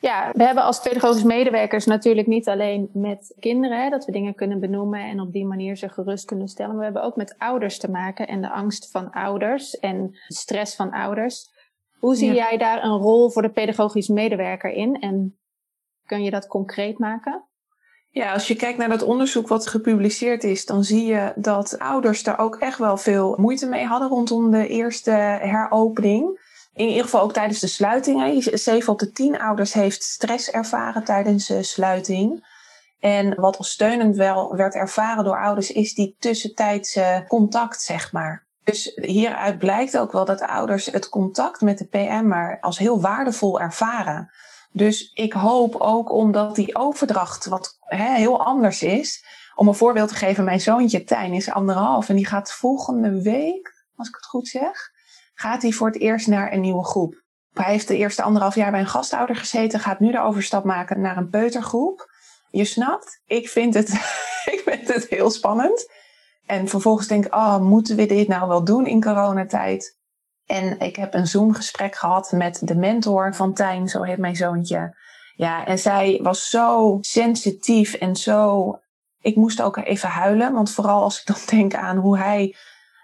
Ja, 0.00 0.30
we 0.32 0.44
hebben 0.44 0.64
als 0.64 0.80
pedagogisch 0.80 1.22
medewerkers 1.22 1.86
natuurlijk 1.86 2.26
niet 2.26 2.48
alleen 2.48 2.90
met 2.92 3.34
kinderen, 3.40 3.82
hè, 3.82 3.90
dat 3.90 4.04
we 4.04 4.12
dingen 4.12 4.34
kunnen 4.34 4.60
benoemen 4.60 5.00
en 5.00 5.20
op 5.20 5.32
die 5.32 5.46
manier 5.46 5.76
ze 5.76 5.88
gerust 5.88 6.24
kunnen 6.24 6.48
stellen. 6.48 6.70
Maar 6.70 6.78
we 6.78 6.84
hebben 6.84 7.02
ook 7.02 7.16
met 7.16 7.34
ouders 7.38 7.78
te 7.78 7.90
maken 7.90 8.28
en 8.28 8.40
de 8.40 8.50
angst 8.50 8.90
van 8.90 9.10
ouders 9.10 9.78
en 9.78 10.10
de 10.10 10.34
stress 10.34 10.76
van 10.76 10.90
ouders. 10.90 11.48
Hoe 11.98 12.14
zie 12.14 12.26
Ja. 12.32 12.34
jij 12.34 12.58
daar 12.58 12.84
een 12.84 12.98
rol 12.98 13.30
voor 13.30 13.42
de 13.42 13.50
pedagogisch 13.50 14.08
medewerker 14.08 14.70
in 14.72 15.00
en 15.00 15.38
kun 16.06 16.22
je 16.22 16.30
dat 16.30 16.46
concreet 16.46 16.98
maken? 16.98 17.44
Ja, 18.10 18.32
als 18.32 18.48
je 18.48 18.56
kijkt 18.56 18.78
naar 18.78 18.88
dat 18.88 19.02
onderzoek 19.02 19.48
wat 19.48 19.66
gepubliceerd 19.66 20.44
is, 20.44 20.66
dan 20.66 20.84
zie 20.84 21.04
je 21.06 21.32
dat 21.36 21.78
ouders 21.78 22.22
daar 22.22 22.38
ook 22.38 22.56
echt 22.56 22.78
wel 22.78 22.96
veel 22.96 23.34
moeite 23.38 23.66
mee 23.66 23.84
hadden 23.84 24.08
rondom 24.08 24.50
de 24.50 24.68
eerste 24.68 25.10
heropening. 25.40 26.48
In 26.74 26.88
ieder 26.88 27.04
geval 27.04 27.20
ook 27.20 27.32
tijdens 27.32 27.60
de 27.60 27.66
sluiting. 27.66 28.42
7 28.52 28.92
op 28.92 28.98
de 28.98 29.10
10 29.10 29.40
ouders 29.40 29.72
heeft 29.72 30.02
stress 30.02 30.50
ervaren 30.50 31.04
tijdens 31.04 31.46
de 31.46 31.62
sluiting. 31.62 32.48
En 33.00 33.40
wat 33.40 33.56
als 33.56 33.70
steunend 33.70 34.16
wel 34.16 34.56
werd 34.56 34.74
ervaren 34.74 35.24
door 35.24 35.42
ouders, 35.42 35.72
is 35.72 35.94
die 35.94 36.16
tussentijdse 36.18 37.24
contact, 37.28 37.82
zeg 37.82 38.12
maar. 38.12 38.46
Dus 38.64 38.92
hieruit 38.94 39.58
blijkt 39.58 39.98
ook 39.98 40.12
wel 40.12 40.24
dat 40.24 40.40
ouders 40.40 40.86
het 40.86 41.08
contact 41.08 41.60
met 41.60 41.78
de 41.78 41.86
PM 41.86 42.26
maar 42.26 42.58
als 42.60 42.78
heel 42.78 43.00
waardevol 43.00 43.60
ervaren 43.60 44.30
Dus 44.72 45.10
ik 45.12 45.32
hoop 45.32 45.76
ook 45.76 46.12
omdat 46.12 46.54
die 46.54 46.76
overdracht 46.76 47.46
wat 47.46 47.78
heel 47.86 48.44
anders 48.44 48.82
is. 48.82 49.24
Om 49.54 49.68
een 49.68 49.74
voorbeeld 49.74 50.08
te 50.08 50.14
geven, 50.14 50.44
mijn 50.44 50.60
zoontje 50.60 51.04
Tijn 51.04 51.32
is 51.32 51.50
anderhalf 51.50 52.08
en 52.08 52.16
die 52.16 52.26
gaat 52.26 52.52
volgende 52.52 53.22
week, 53.22 53.84
als 53.96 54.08
ik 54.08 54.14
het 54.14 54.26
goed 54.26 54.48
zeg, 54.48 54.90
gaat 55.40 55.62
hij 55.62 55.72
voor 55.72 55.86
het 55.86 56.00
eerst 56.00 56.26
naar 56.26 56.52
een 56.52 56.60
nieuwe 56.60 56.84
groep. 56.84 57.22
Hij 57.52 57.72
heeft 57.72 57.88
de 57.88 57.96
eerste 57.96 58.22
anderhalf 58.22 58.54
jaar 58.54 58.70
bij 58.70 58.80
een 58.80 58.86
gastouder 58.86 59.36
gezeten, 59.36 59.80
gaat 59.80 60.00
nu 60.00 60.12
de 60.12 60.20
overstap 60.20 60.64
maken 60.64 61.00
naar 61.00 61.16
een 61.16 61.28
peutergroep. 61.28 62.10
Je 62.50 62.64
snapt, 62.64 63.22
ik 63.26 63.48
vind 63.48 63.74
het, 63.74 63.88
ik 64.54 64.62
vind 64.64 64.94
het 64.94 65.06
heel 65.08 65.30
spannend. 65.30 65.90
En 66.46 66.68
vervolgens 66.68 67.06
denk 67.06 67.26
ik, 67.26 67.34
oh, 67.34 67.58
moeten 67.58 67.96
we 67.96 68.06
dit 68.06 68.28
nou 68.28 68.48
wel 68.48 68.64
doen 68.64 68.86
in 68.86 69.02
coronatijd? 69.02 69.98
En 70.46 70.78
ik 70.78 70.96
heb 70.96 71.14
een 71.14 71.26
Zoom-gesprek 71.26 71.94
gehad 71.94 72.32
met 72.32 72.60
de 72.64 72.74
mentor 72.74 73.34
van 73.34 73.54
Tijn, 73.54 73.88
zo 73.88 74.02
heet 74.02 74.18
mijn 74.18 74.36
zoontje. 74.36 74.96
Ja, 75.34 75.66
en 75.66 75.78
zij 75.78 76.20
was 76.22 76.50
zo 76.50 76.98
sensitief 77.00 77.94
en 77.94 78.16
zo. 78.16 78.74
Ik 79.20 79.36
moest 79.36 79.62
ook 79.62 79.76
even 79.76 80.08
huilen, 80.08 80.52
want 80.52 80.70
vooral 80.70 81.02
als 81.02 81.20
ik 81.20 81.26
dan 81.26 81.36
denk 81.58 81.74
aan 81.74 81.96
hoe 81.96 82.18
hij. 82.18 82.56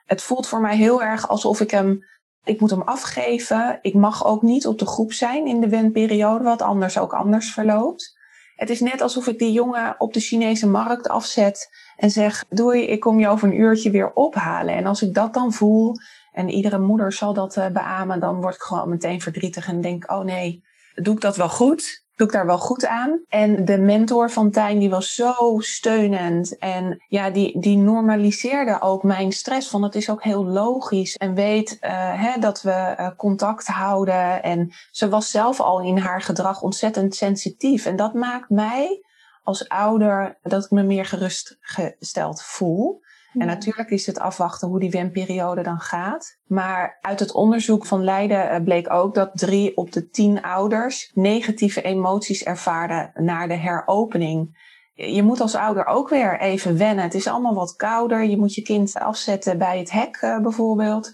Het 0.05 0.23
voelt 0.23 0.49
voor 0.49 0.61
mij 0.61 0.76
heel 0.76 1.02
erg 1.02 1.28
alsof 1.28 1.61
ik 1.61 1.71
hem. 1.71 2.05
Ik 2.47 2.61
moet 2.61 2.71
hem 2.71 2.83
afgeven. 2.83 3.79
Ik 3.83 3.95
mag 3.95 4.26
ook 4.26 4.43
niet 4.43 4.67
op 4.67 4.79
de 4.79 4.87
groep 4.87 5.12
zijn 5.12 5.47
in 5.47 5.61
de 5.61 5.69
wendperiode, 5.69 6.45
wat 6.45 6.62
anders 6.62 6.99
ook 6.99 7.15
anders 7.15 7.53
verloopt. 7.53 8.15
Het 8.57 8.71
is 8.71 8.81
net 8.81 9.00
alsof 9.00 9.26
ik 9.26 9.38
die 9.38 9.53
jongen 9.53 9.95
op 9.99 10.12
de 10.12 10.21
Chinese 10.21 10.69
markt 10.69 11.09
afzet 11.09 11.69
en 11.97 12.11
zeg: 12.11 12.45
Doei, 12.49 12.83
ik 12.83 13.00
kom 13.00 13.21
je 13.21 13.29
over 13.29 13.49
een 13.49 13.61
uurtje 13.61 13.91
weer 13.91 14.12
ophalen. 14.12 14.75
En 14.75 14.87
als 14.87 15.03
ik 15.03 15.15
dat 15.15 15.35
dan 15.35 15.53
voel, 15.53 15.95
en 16.33 16.49
iedere 16.49 16.79
moeder 16.79 17.12
zal 17.12 17.35
dat 17.35 17.57
uh, 17.57 17.67
beamen, 17.67 18.21
dan 18.21 18.41
word 18.41 18.55
ik 18.55 18.61
gewoon 18.61 18.88
meteen 18.88 19.21
verdrietig 19.21 19.69
en 19.69 19.81
denk: 19.81 20.11
Oh 20.11 20.25
nee, 20.25 20.65
doe 20.95 21.15
ik 21.15 21.21
dat 21.21 21.37
wel 21.37 21.49
goed? 21.49 22.05
Doe 22.16 22.26
ik 22.26 22.32
daar 22.32 22.46
wel 22.46 22.58
goed 22.58 22.87
aan? 22.87 23.20
En 23.28 23.64
de 23.64 23.78
mentor 23.78 24.30
van 24.30 24.50
Tijn, 24.50 24.78
die 24.78 24.90
was 24.90 25.14
zo 25.14 25.58
steunend. 25.58 26.58
En 26.58 27.04
ja, 27.08 27.30
die, 27.30 27.61
die 27.61 27.76
normaliseerde 27.76 28.80
ook 28.80 29.02
mijn 29.02 29.32
stress. 29.32 29.68
Van 29.68 29.82
het 29.82 29.94
is 29.94 30.11
ook 30.11 30.23
heel 30.23 30.44
logisch. 30.44 31.16
En 31.16 31.35
weet 31.35 31.78
uh, 31.80 31.90
hè, 32.23 32.40
dat 32.40 32.62
we 32.62 32.94
uh, 33.00 33.11
contact 33.16 33.66
houden. 33.66 34.42
En 34.42 34.70
ze 34.90 35.08
was 35.08 35.30
zelf 35.30 35.61
al 35.61 35.80
in 35.80 35.99
haar 35.99 36.23
gedrag 36.23 36.62
ontzettend 36.62 37.14
sensitief. 37.14 37.87
En 37.87 37.96
dat 37.96 38.14
maakt 38.14 38.50
mij 38.50 39.02
als 39.42 39.68
ouder 39.68 40.38
dat 40.42 40.64
ik 40.64 40.70
me 40.70 40.82
meer 40.82 41.04
gerustgesteld 41.04 42.42
voel. 42.42 43.04
En 43.38 43.47
natuurlijk 43.47 43.90
is 43.90 44.07
het 44.07 44.19
afwachten 44.19 44.69
hoe 44.69 44.81
die 44.81 44.90
wenperiode 44.90 45.62
dan 45.62 45.81
gaat. 45.81 46.38
Maar 46.47 46.99
uit 47.00 47.21
het 47.21 47.33
onderzoek 47.33 47.87
van 47.87 48.05
Leiden 48.05 48.50
eh, 48.50 48.62
bleek 48.62 48.93
ook 48.93 49.14
dat 49.14 49.31
drie 49.33 49.76
op 49.76 49.93
de 49.93 50.09
tien 50.09 50.43
ouders 50.43 51.11
negatieve 51.14 51.83
emoties 51.83 52.45
ervaren 52.45 53.11
na 53.14 53.47
de 53.47 53.55
heropening. 53.55 54.64
Je 54.93 55.23
moet 55.23 55.40
als 55.40 55.55
ouder 55.55 55.87
ook 55.87 56.09
weer 56.09 56.40
even 56.40 56.78
wennen. 56.78 57.05
Het 57.05 57.14
is 57.14 57.26
allemaal 57.26 57.55
wat 57.55 57.76
kouder. 57.76 58.25
Je 58.25 58.38
moet 58.38 58.55
je 58.55 58.62
kind 58.62 58.95
afzetten 58.95 59.59
bij 59.59 59.78
het 59.78 59.90
hek 59.90 60.16
eh, 60.16 60.40
bijvoorbeeld. 60.40 61.12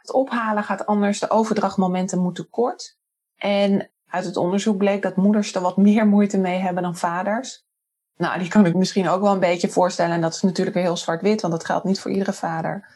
Het 0.00 0.12
ophalen 0.12 0.64
gaat 0.64 0.86
anders. 0.86 1.20
De 1.20 1.30
overdrachtmomenten 1.30 2.22
moeten 2.22 2.50
kort. 2.50 2.98
En 3.36 3.90
uit 4.06 4.24
het 4.24 4.36
onderzoek 4.36 4.76
bleek 4.76 5.02
dat 5.02 5.16
moeders 5.16 5.54
er 5.54 5.60
wat 5.60 5.76
meer 5.76 6.06
moeite 6.06 6.38
mee 6.38 6.58
hebben 6.58 6.82
dan 6.82 6.96
vaders. 6.96 7.68
Nou, 8.20 8.38
die 8.38 8.48
kan 8.48 8.66
ik 8.66 8.74
misschien 8.74 9.08
ook 9.08 9.20
wel 9.20 9.32
een 9.32 9.38
beetje 9.38 9.68
voorstellen. 9.68 10.14
En 10.14 10.20
dat 10.20 10.34
is 10.34 10.42
natuurlijk 10.42 10.76
weer 10.76 10.84
heel 10.84 10.96
zwart-wit, 10.96 11.40
want 11.40 11.52
dat 11.52 11.64
geldt 11.64 11.84
niet 11.84 12.00
voor 12.00 12.10
iedere 12.10 12.32
vader. 12.32 12.88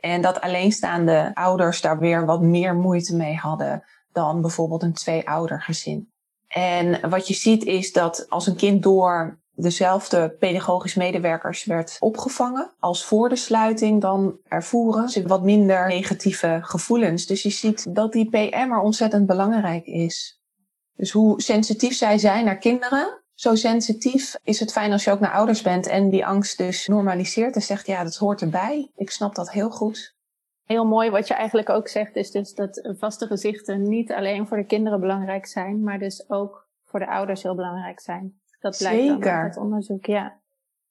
En 0.00 0.22
dat 0.22 0.40
alleenstaande 0.40 1.30
ouders 1.34 1.80
daar 1.80 1.98
weer 1.98 2.26
wat 2.26 2.40
meer 2.40 2.74
moeite 2.74 3.16
mee 3.16 3.36
hadden 3.36 3.84
dan 4.12 4.40
bijvoorbeeld 4.40 4.82
een 4.82 4.92
twee-oudergezin. 4.92 6.12
En 6.48 7.10
wat 7.10 7.28
je 7.28 7.34
ziet 7.34 7.64
is 7.64 7.92
dat 7.92 8.26
als 8.28 8.46
een 8.46 8.56
kind 8.56 8.82
door 8.82 9.40
dezelfde 9.54 10.36
pedagogisch 10.38 10.94
medewerkers 10.94 11.64
werd 11.64 11.96
opgevangen 12.00 12.74
als 12.78 13.04
voor 13.04 13.28
de 13.28 13.36
sluiting, 13.36 14.00
dan 14.00 14.38
ervoeren 14.48 15.08
ze 15.08 15.26
wat 15.26 15.42
minder 15.42 15.88
negatieve 15.88 16.58
gevoelens. 16.62 17.26
Dus 17.26 17.42
je 17.42 17.50
ziet 17.50 17.94
dat 17.94 18.12
die 18.12 18.28
PM 18.28 18.70
er 18.70 18.80
ontzettend 18.80 19.26
belangrijk 19.26 19.86
is. 19.86 20.40
Dus 20.96 21.10
hoe 21.10 21.42
sensitief 21.42 21.96
zij 21.96 22.18
zijn 22.18 22.44
naar 22.44 22.58
kinderen, 22.58 23.24
zo 23.36 23.54
sensitief 23.54 24.36
is 24.42 24.60
het 24.60 24.72
fijn 24.72 24.92
als 24.92 25.04
je 25.04 25.10
ook 25.10 25.20
naar 25.20 25.32
ouders 25.32 25.62
bent 25.62 25.86
en 25.86 26.10
die 26.10 26.26
angst 26.26 26.58
dus 26.58 26.86
normaliseert 26.86 27.54
en 27.54 27.62
zegt 27.62 27.86
ja, 27.86 28.02
dat 28.02 28.16
hoort 28.16 28.40
erbij. 28.40 28.90
Ik 28.94 29.10
snap 29.10 29.34
dat 29.34 29.50
heel 29.50 29.70
goed. 29.70 30.14
Heel 30.64 30.84
mooi 30.84 31.10
wat 31.10 31.28
je 31.28 31.34
eigenlijk 31.34 31.68
ook 31.68 31.88
zegt 31.88 32.16
is 32.16 32.30
dus 32.30 32.54
dat 32.54 32.94
vaste 32.98 33.26
gezichten 33.26 33.82
niet 33.82 34.12
alleen 34.12 34.46
voor 34.46 34.56
de 34.56 34.66
kinderen 34.66 35.00
belangrijk 35.00 35.46
zijn, 35.46 35.82
maar 35.82 35.98
dus 35.98 36.30
ook 36.30 36.68
voor 36.84 37.00
de 37.00 37.08
ouders 37.08 37.42
heel 37.42 37.54
belangrijk 37.54 38.00
zijn. 38.00 38.40
Dat 38.60 38.76
blijkt 38.78 39.02
Zeker. 39.02 39.32
uit 39.32 39.54
het 39.54 39.64
onderzoek, 39.64 40.06
ja. 40.06 40.40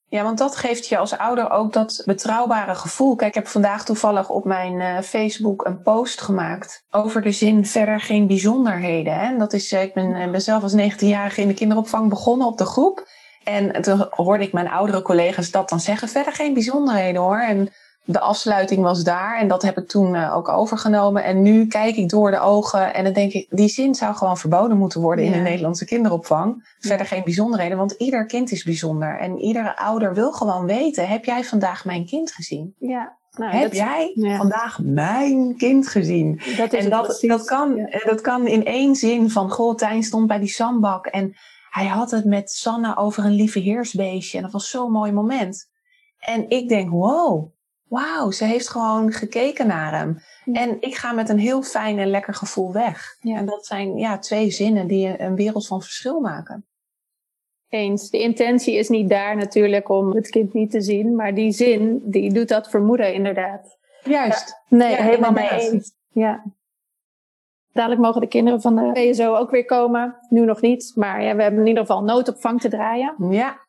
Ja, 0.08 0.22
want 0.22 0.38
dat 0.38 0.56
geeft 0.56 0.88
je 0.88 0.98
als 0.98 1.18
ouder 1.18 1.50
ook 1.50 1.72
dat 1.72 2.02
betrouwbare 2.04 2.74
gevoel. 2.74 3.16
Kijk, 3.16 3.28
ik 3.28 3.34
heb 3.34 3.46
vandaag 3.46 3.84
toevallig 3.84 4.28
op 4.28 4.44
mijn 4.44 4.80
uh, 4.80 5.00
Facebook 5.00 5.64
een 5.64 5.82
post 5.82 6.20
gemaakt 6.20 6.84
over 6.90 7.22
de 7.22 7.32
zin 7.32 7.66
verder 7.66 8.00
geen 8.00 8.26
bijzonderheden. 8.26 9.14
Hè? 9.14 9.26
En 9.26 9.38
dat 9.38 9.52
is, 9.52 9.72
uh, 9.72 9.82
ik 9.82 9.94
ben, 9.94 10.14
eh, 10.14 10.30
ben 10.30 10.42
zelf 10.42 10.62
als 10.62 10.74
19-jarige 10.74 11.40
in 11.40 11.48
de 11.48 11.54
kinderopvang 11.54 12.08
begonnen 12.08 12.46
op 12.46 12.58
de 12.58 12.64
groep. 12.64 13.08
En 13.44 13.82
toen 13.82 14.06
hoorde 14.10 14.44
ik 14.44 14.52
mijn 14.52 14.68
oudere 14.68 15.02
collega's 15.02 15.50
dat 15.50 15.68
dan 15.68 15.80
zeggen, 15.80 16.08
verder 16.08 16.32
geen 16.32 16.54
bijzonderheden 16.54 17.22
hoor. 17.22 17.38
En 17.38 17.68
de 18.06 18.20
afsluiting 18.20 18.82
was 18.82 19.04
daar 19.04 19.38
en 19.38 19.48
dat 19.48 19.62
heb 19.62 19.78
ik 19.78 19.88
toen 19.88 20.14
uh, 20.14 20.36
ook 20.36 20.48
overgenomen. 20.48 21.24
En 21.24 21.42
nu 21.42 21.66
kijk 21.66 21.96
ik 21.96 22.08
door 22.08 22.30
de 22.30 22.40
ogen 22.40 22.94
en 22.94 23.04
dan 23.04 23.12
denk 23.12 23.32
ik, 23.32 23.46
die 23.50 23.68
zin 23.68 23.94
zou 23.94 24.14
gewoon 24.14 24.38
verboden 24.38 24.76
moeten 24.76 25.00
worden 25.00 25.24
in 25.24 25.32
de 25.32 25.38
Nederlandse 25.38 25.84
kinderopvang. 25.84 26.74
Verder 26.78 27.06
geen 27.06 27.24
bijzonderheden, 27.24 27.78
want 27.78 27.92
ieder 27.92 28.26
kind 28.26 28.50
is 28.50 28.64
bijzonder. 28.64 29.18
En 29.18 29.38
iedere 29.38 29.76
ouder 29.76 30.14
wil 30.14 30.32
gewoon 30.32 30.66
weten, 30.66 31.08
heb 31.08 31.24
jij 31.24 31.44
vandaag 31.44 31.84
mijn 31.84 32.06
kind 32.06 32.32
gezien? 32.32 32.74
Ja. 32.78 33.16
Nou, 33.36 33.56
heb 33.56 33.72
jij 33.72 34.12
vandaag 34.36 34.78
mijn 34.82 35.56
kind 35.56 35.88
gezien? 35.88 36.40
Dat 36.56 36.72
is 36.72 36.84
en 36.84 36.90
dat, 36.90 37.18
dat, 37.20 37.44
kan, 37.44 37.76
ja. 37.76 37.98
dat 38.04 38.20
kan 38.20 38.46
in 38.46 38.64
één 38.64 38.94
zin 38.94 39.30
van, 39.30 39.50
goh, 39.50 39.74
Tijn 39.74 40.02
stond 40.02 40.26
bij 40.26 40.38
die 40.38 40.48
zandbak 40.48 41.06
en 41.06 41.34
hij 41.70 41.86
had 41.86 42.10
het 42.10 42.24
met 42.24 42.50
Sanne 42.50 42.96
over 42.96 43.24
een 43.24 43.34
lieve 43.34 43.58
heersbeestje. 43.58 44.36
En 44.36 44.42
dat 44.42 44.52
was 44.52 44.70
zo'n 44.70 44.92
mooi 44.92 45.12
moment. 45.12 45.70
En 46.18 46.50
ik 46.50 46.68
denk, 46.68 46.90
wow, 46.90 47.52
wauw, 47.88 48.30
ze 48.30 48.44
heeft 48.44 48.68
gewoon 48.68 49.12
gekeken 49.12 49.66
naar 49.66 49.98
hem. 49.98 50.18
En 50.52 50.80
ik 50.80 50.94
ga 50.94 51.12
met 51.12 51.28
een 51.28 51.38
heel 51.38 51.62
fijn 51.62 51.98
en 51.98 52.10
lekker 52.10 52.34
gevoel 52.34 52.72
weg. 52.72 53.16
Ja. 53.20 53.36
En 53.36 53.46
dat 53.46 53.66
zijn 53.66 53.96
ja, 53.96 54.18
twee 54.18 54.50
zinnen 54.50 54.86
die 54.86 55.20
een 55.20 55.34
wereld 55.34 55.66
van 55.66 55.82
verschil 55.82 56.20
maken. 56.20 56.66
Eens. 57.68 58.10
De 58.10 58.20
intentie 58.20 58.74
is 58.74 58.88
niet 58.88 59.08
daar 59.08 59.36
natuurlijk 59.36 59.88
om 59.88 60.14
het 60.14 60.28
kind 60.28 60.52
niet 60.52 60.70
te 60.70 60.80
zien, 60.80 61.14
maar 61.14 61.34
die 61.34 61.52
zin, 61.52 62.02
die 62.04 62.32
doet 62.32 62.48
dat 62.48 62.70
vermoeden 62.70 63.14
inderdaad. 63.14 63.78
Juist. 64.04 64.62
nee, 64.68 65.02
helemaal 65.02 65.32
mee 65.32 65.48
eens. 65.48 65.94
Ja. 66.08 66.44
Dadelijk 67.72 68.00
mogen 68.00 68.20
de 68.20 68.26
kinderen 68.26 68.60
van 68.60 68.76
de 68.76 69.10
PSO 69.10 69.34
ook 69.34 69.50
weer 69.50 69.64
komen. 69.64 70.16
Nu 70.28 70.44
nog 70.44 70.60
niet, 70.60 70.92
maar 70.94 71.22
ja, 71.22 71.36
we 71.36 71.42
hebben 71.42 71.60
in 71.60 71.66
ieder 71.66 71.82
geval 71.86 72.02
noodopvang 72.02 72.60
te 72.60 72.68
draaien. 72.68 73.14
Ja. 73.30 73.65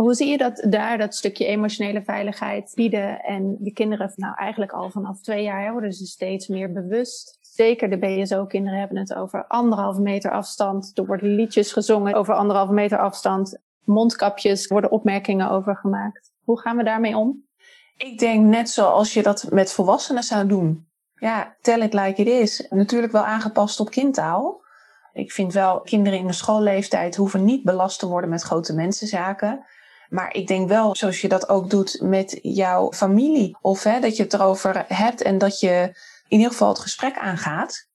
Hoe 0.00 0.14
zie 0.14 0.28
je 0.28 0.38
dat 0.38 0.66
daar, 0.68 0.98
dat 0.98 1.14
stukje 1.14 1.46
emotionele 1.46 2.02
veiligheid 2.02 2.72
bieden? 2.74 3.20
En 3.22 3.56
die 3.58 3.72
kinderen, 3.72 4.12
nou 4.16 4.34
eigenlijk 4.36 4.72
al 4.72 4.90
vanaf 4.90 5.20
twee 5.20 5.42
jaar 5.42 5.72
worden 5.72 5.92
ze 5.92 6.06
steeds 6.06 6.48
meer 6.48 6.72
bewust. 6.72 7.38
Zeker 7.40 7.90
de 7.90 7.98
BSO-kinderen 7.98 8.78
hebben 8.78 8.98
het 8.98 9.14
over 9.14 9.46
anderhalve 9.46 10.00
meter 10.00 10.30
afstand. 10.30 10.90
Er 10.94 11.06
worden 11.06 11.34
liedjes 11.34 11.72
gezongen 11.72 12.14
over 12.14 12.34
anderhalve 12.34 12.72
meter 12.72 12.98
afstand. 12.98 13.58
Mondkapjes, 13.84 14.66
worden 14.66 14.90
opmerkingen 14.90 15.50
over 15.50 15.76
gemaakt. 15.76 16.32
Hoe 16.44 16.60
gaan 16.60 16.76
we 16.76 16.84
daarmee 16.84 17.16
om? 17.16 17.44
Ik 17.96 18.18
denk 18.18 18.44
net 18.46 18.70
zoals 18.70 19.14
je 19.14 19.22
dat 19.22 19.46
met 19.50 19.72
volwassenen 19.72 20.22
zou 20.22 20.46
doen. 20.46 20.86
Ja, 21.14 21.56
tell 21.60 21.82
it 21.82 21.94
like 21.94 22.20
it 22.20 22.28
is. 22.28 22.66
Natuurlijk 22.70 23.12
wel 23.12 23.24
aangepast 23.24 23.80
op 23.80 23.90
kindtaal. 23.90 24.62
Ik 25.12 25.32
vind 25.32 25.52
wel, 25.52 25.80
kinderen 25.80 26.18
in 26.18 26.26
de 26.26 26.32
schoolleeftijd 26.32 27.16
hoeven 27.16 27.44
niet 27.44 27.64
belast 27.64 27.98
te 27.98 28.06
worden 28.06 28.30
met 28.30 28.42
grote 28.42 28.74
mensenzaken. 28.74 29.64
Maar 30.10 30.34
ik 30.34 30.46
denk 30.46 30.68
wel, 30.68 30.96
zoals 30.96 31.20
je 31.20 31.28
dat 31.28 31.48
ook 31.48 31.70
doet 31.70 32.00
met 32.02 32.38
jouw 32.42 32.92
familie. 32.92 33.56
Of 33.60 33.82
hè, 33.82 34.00
dat 34.00 34.16
je 34.16 34.22
het 34.22 34.34
erover 34.34 34.84
hebt 34.88 35.22
en 35.22 35.38
dat 35.38 35.60
je 35.60 35.92
in 36.28 36.36
ieder 36.36 36.50
geval 36.50 36.68
het 36.68 36.78
gesprek 36.78 37.18
aangaat. 37.18 37.88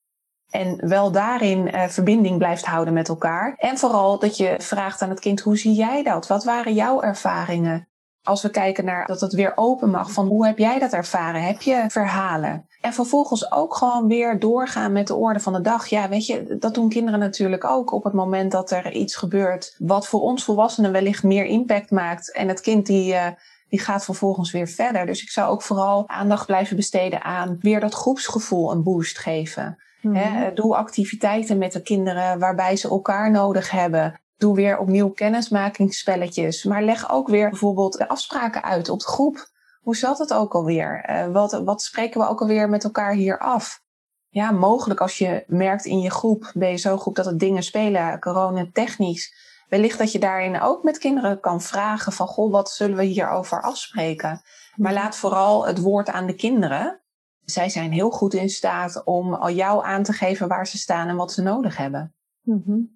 En 0.50 0.88
wel 0.88 1.12
daarin 1.12 1.68
uh, 1.68 1.88
verbinding 1.88 2.38
blijft 2.38 2.66
houden 2.66 2.94
met 2.94 3.10
elkaar. 3.10 3.56
En 3.58 3.78
vooral 3.78 4.20
dat 4.20 4.38
je 4.38 4.56
vraagt 4.58 5.02
aan 5.02 5.10
het 5.10 5.20
kind, 5.20 5.40
hoe 5.40 5.58
zie 5.58 5.74
jij 5.74 6.04
dat? 6.04 6.28
Wat 6.28 6.44
waren 6.44 6.74
jouw 6.74 7.02
ervaringen? 7.02 7.88
Als 8.26 8.42
we 8.42 8.50
kijken 8.50 8.86
naar 8.86 9.06
dat 9.06 9.22
het 9.22 9.34
weer 9.34 9.52
open 9.56 9.90
mag, 9.90 10.12
van 10.12 10.28
hoe 10.28 10.46
heb 10.46 10.58
jij 10.58 10.80
dat 10.80 10.94
ervaren? 10.94 11.44
Heb 11.44 11.62
je 11.62 11.86
verhalen? 11.88 12.68
En 12.82 12.94
vervolgens 12.94 13.52
ook 13.52 13.76
gewoon 13.76 14.08
weer 14.08 14.40
doorgaan 14.40 14.92
met 14.92 15.08
de 15.08 15.16
orde 15.16 15.40
van 15.40 15.54
de 15.54 15.62
dag. 15.62 15.88
Ja, 15.88 16.10
weet 16.10 16.26
je, 16.26 16.58
dat 16.60 16.74
doen 16.74 16.90
kinderen 16.90 17.20
natuurlijk 17.20 17.64
ook 17.64 17.92
op 17.92 18.04
het 18.04 18.14
moment 18.14 18.52
dat 18.52 18.72
er 18.72 18.92
iets 18.92 19.16
gebeurt 19.16 19.76
wat 19.78 20.08
voor 20.08 20.22
ons 20.22 20.44
volwassenen 20.44 20.92
wellicht 20.92 21.24
meer 21.24 21.46
impact 21.46 21.92
maakt. 21.92 22.32
En 22.32 22.48
het 22.48 22.62
kind 22.62 22.86
die, 22.86 23.14
uh, 23.14 23.28
die 23.70 23.80
gaat 23.80 24.06
vervolgens 24.06 24.52
weer 24.52 24.68
verder. 24.68 25.06
Dus 25.06 25.22
ik 25.22 25.30
zou 25.30 25.50
ook 25.52 25.62
vooral 25.62 26.04
aandacht 26.08 26.46
blijven 26.46 26.76
besteden 26.76 27.24
aan 27.24 27.58
weer 27.60 27.80
dat 27.80 27.94
groepsgevoel 27.94 28.72
een 28.72 28.84
boost 28.84 29.18
geven. 29.18 29.84
Mhm. 30.02 30.54
doe 30.54 30.76
activiteiten 30.76 31.58
met 31.58 31.72
de 31.72 31.82
kinderen 31.82 32.40
waarbij 32.40 32.76
ze 32.76 32.90
elkaar 32.90 33.32
nodig 33.32 33.72
hebben. 33.72 34.20
Doe 34.38 34.56
weer 34.56 34.78
opnieuw 34.78 35.10
kennismakingsspelletjes. 35.10 36.64
Maar 36.64 36.84
leg 36.84 37.12
ook 37.12 37.28
weer 37.28 37.50
bijvoorbeeld 37.50 37.98
de 37.98 38.08
afspraken 38.08 38.64
uit 38.64 38.90
op 38.90 39.00
de 39.00 39.06
groep. 39.06 39.48
Hoe 39.82 39.96
zat 39.96 40.18
het 40.18 40.34
ook 40.34 40.54
alweer? 40.54 41.10
Uh, 41.10 41.32
wat, 41.32 41.52
wat 41.52 41.82
spreken 41.82 42.22
we 42.22 42.28
ook 42.28 42.42
alweer 42.42 42.70
met 42.70 42.84
elkaar 42.84 43.14
hier 43.14 43.40
af? 43.40 43.84
Ja, 44.30 44.52
mogelijk 44.52 45.02
als 45.02 45.18
je 45.18 45.44
merkt 45.48 45.86
in 45.86 46.00
je 46.00 46.12
groep, 46.12 46.52
ben 46.54 46.70
je 46.70 46.76
zo 46.76 46.98
groep 46.98 47.16
dat 47.16 47.26
het 47.26 47.40
dingen 47.40 47.64
spelen, 47.64 48.20
corona 48.20 48.68
technisch. 48.74 49.34
Wellicht 49.70 49.98
dat 49.98 50.12
je 50.12 50.20
daarin 50.20 50.62
ook 50.62 50.84
met 50.84 50.98
kinderen 50.98 51.40
kan 51.40 51.62
vragen 51.62 52.12
van, 52.12 52.28
goh, 52.28 52.52
wat 52.52 52.70
zullen 52.70 52.98
we 52.98 53.04
hierover 53.04 53.62
afspreken? 53.62 54.42
Maar 54.76 54.92
mhm. 54.92 55.02
laat 55.02 55.16
vooral 55.16 55.66
het 55.66 55.82
woord 55.82 56.10
aan 56.10 56.26
de 56.26 56.36
kinderen. 56.36 57.02
Zij 57.44 57.70
zijn 57.70 57.92
heel 57.92 58.10
goed 58.10 58.34
in 58.34 58.50
staat 58.50 59.04
om 59.06 59.34
al 59.34 59.52
jou 59.52 59.86
aan 59.86 60.04
te 60.04 60.14
geven 60.14 60.48
waar 60.48 60.68
ze 60.68 60.78
staan 60.78 61.08
en 61.08 61.16
wat 61.16 61.32
ze 61.32 61.42
nodig 61.42 61.78
hebben. 61.78 62.16
Mm 62.42 62.95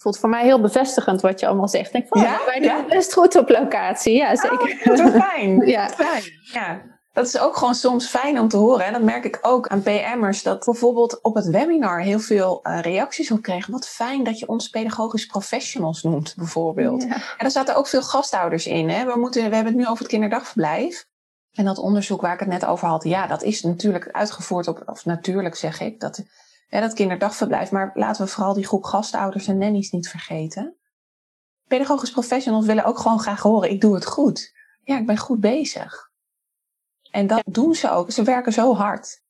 voelt 0.00 0.18
voor 0.18 0.28
mij 0.28 0.44
heel 0.44 0.60
bevestigend 0.60 1.20
wat 1.20 1.40
je 1.40 1.46
allemaal 1.46 1.68
zegt. 1.68 1.92
Denk, 1.92 2.14
ja? 2.14 2.40
wij 2.46 2.60
doen 2.60 2.86
best 2.88 3.12
goed 3.12 3.36
op 3.36 3.48
locatie. 3.48 4.14
Ja, 4.14 4.36
zeker. 4.36 4.80
Oh, 4.84 5.22
fijn. 5.22 5.66
ja. 5.76 5.88
fijn. 5.88 6.22
Ja. 6.42 6.82
Dat 7.12 7.26
is 7.26 7.38
ook 7.38 7.56
gewoon 7.56 7.74
soms 7.74 8.06
fijn 8.06 8.38
om 8.38 8.48
te 8.48 8.56
horen. 8.56 8.86
En 8.86 8.92
dat 8.92 9.02
merk 9.02 9.24
ik 9.24 9.38
ook 9.42 9.68
aan 9.68 9.82
PM'ers. 9.82 10.42
Dat 10.42 10.64
bijvoorbeeld 10.64 11.22
op 11.22 11.34
het 11.34 11.46
webinar 11.46 12.00
heel 12.00 12.18
veel 12.18 12.60
uh, 12.62 12.80
reacties 12.80 13.30
op 13.30 13.42
kregen. 13.42 13.72
Wat 13.72 13.88
fijn 13.88 14.24
dat 14.24 14.38
je 14.38 14.48
ons 14.48 14.68
pedagogisch 14.68 15.26
professionals 15.26 16.02
noemt, 16.02 16.34
bijvoorbeeld. 16.36 17.02
Ja. 17.02 17.14
En 17.14 17.44
er 17.44 17.50
zaten 17.50 17.76
ook 17.76 17.86
veel 17.86 18.02
gasthouders 18.02 18.66
in. 18.66 18.88
Hè? 18.88 19.04
We, 19.04 19.18
moeten, 19.18 19.48
we 19.48 19.54
hebben 19.54 19.72
het 19.72 19.82
nu 19.82 19.86
over 19.86 19.98
het 19.98 20.08
kinderdagverblijf. 20.08 21.06
En 21.50 21.64
dat 21.64 21.78
onderzoek 21.78 22.20
waar 22.20 22.34
ik 22.34 22.40
het 22.40 22.48
net 22.48 22.64
over 22.64 22.88
had, 22.88 23.04
ja, 23.04 23.26
dat 23.26 23.42
is 23.42 23.62
natuurlijk 23.62 24.08
uitgevoerd 24.10 24.68
op, 24.68 24.82
of 24.86 25.04
natuurlijk 25.04 25.56
zeg 25.56 25.80
ik, 25.80 26.00
dat 26.00 26.22
ja, 26.70 26.80
dat 26.80 26.92
kinderdagverblijf. 26.92 27.70
Maar 27.70 27.90
laten 27.94 28.24
we 28.24 28.30
vooral 28.30 28.54
die 28.54 28.66
groep 28.66 28.84
gastouders 28.84 29.46
en 29.46 29.58
nannies 29.58 29.90
niet 29.90 30.08
vergeten. 30.08 30.76
Pedagogisch 31.66 32.10
professionals 32.10 32.66
willen 32.66 32.84
ook 32.84 32.98
gewoon 32.98 33.20
graag 33.20 33.42
horen, 33.42 33.70
ik 33.70 33.80
doe 33.80 33.94
het 33.94 34.06
goed. 34.06 34.52
Ja, 34.82 34.98
ik 34.98 35.06
ben 35.06 35.18
goed 35.18 35.40
bezig. 35.40 36.10
En 37.10 37.26
dat 37.26 37.42
doen 37.46 37.74
ze 37.74 37.90
ook. 37.90 38.10
Ze 38.10 38.22
werken 38.22 38.52
zo 38.52 38.74
hard. 38.74 39.22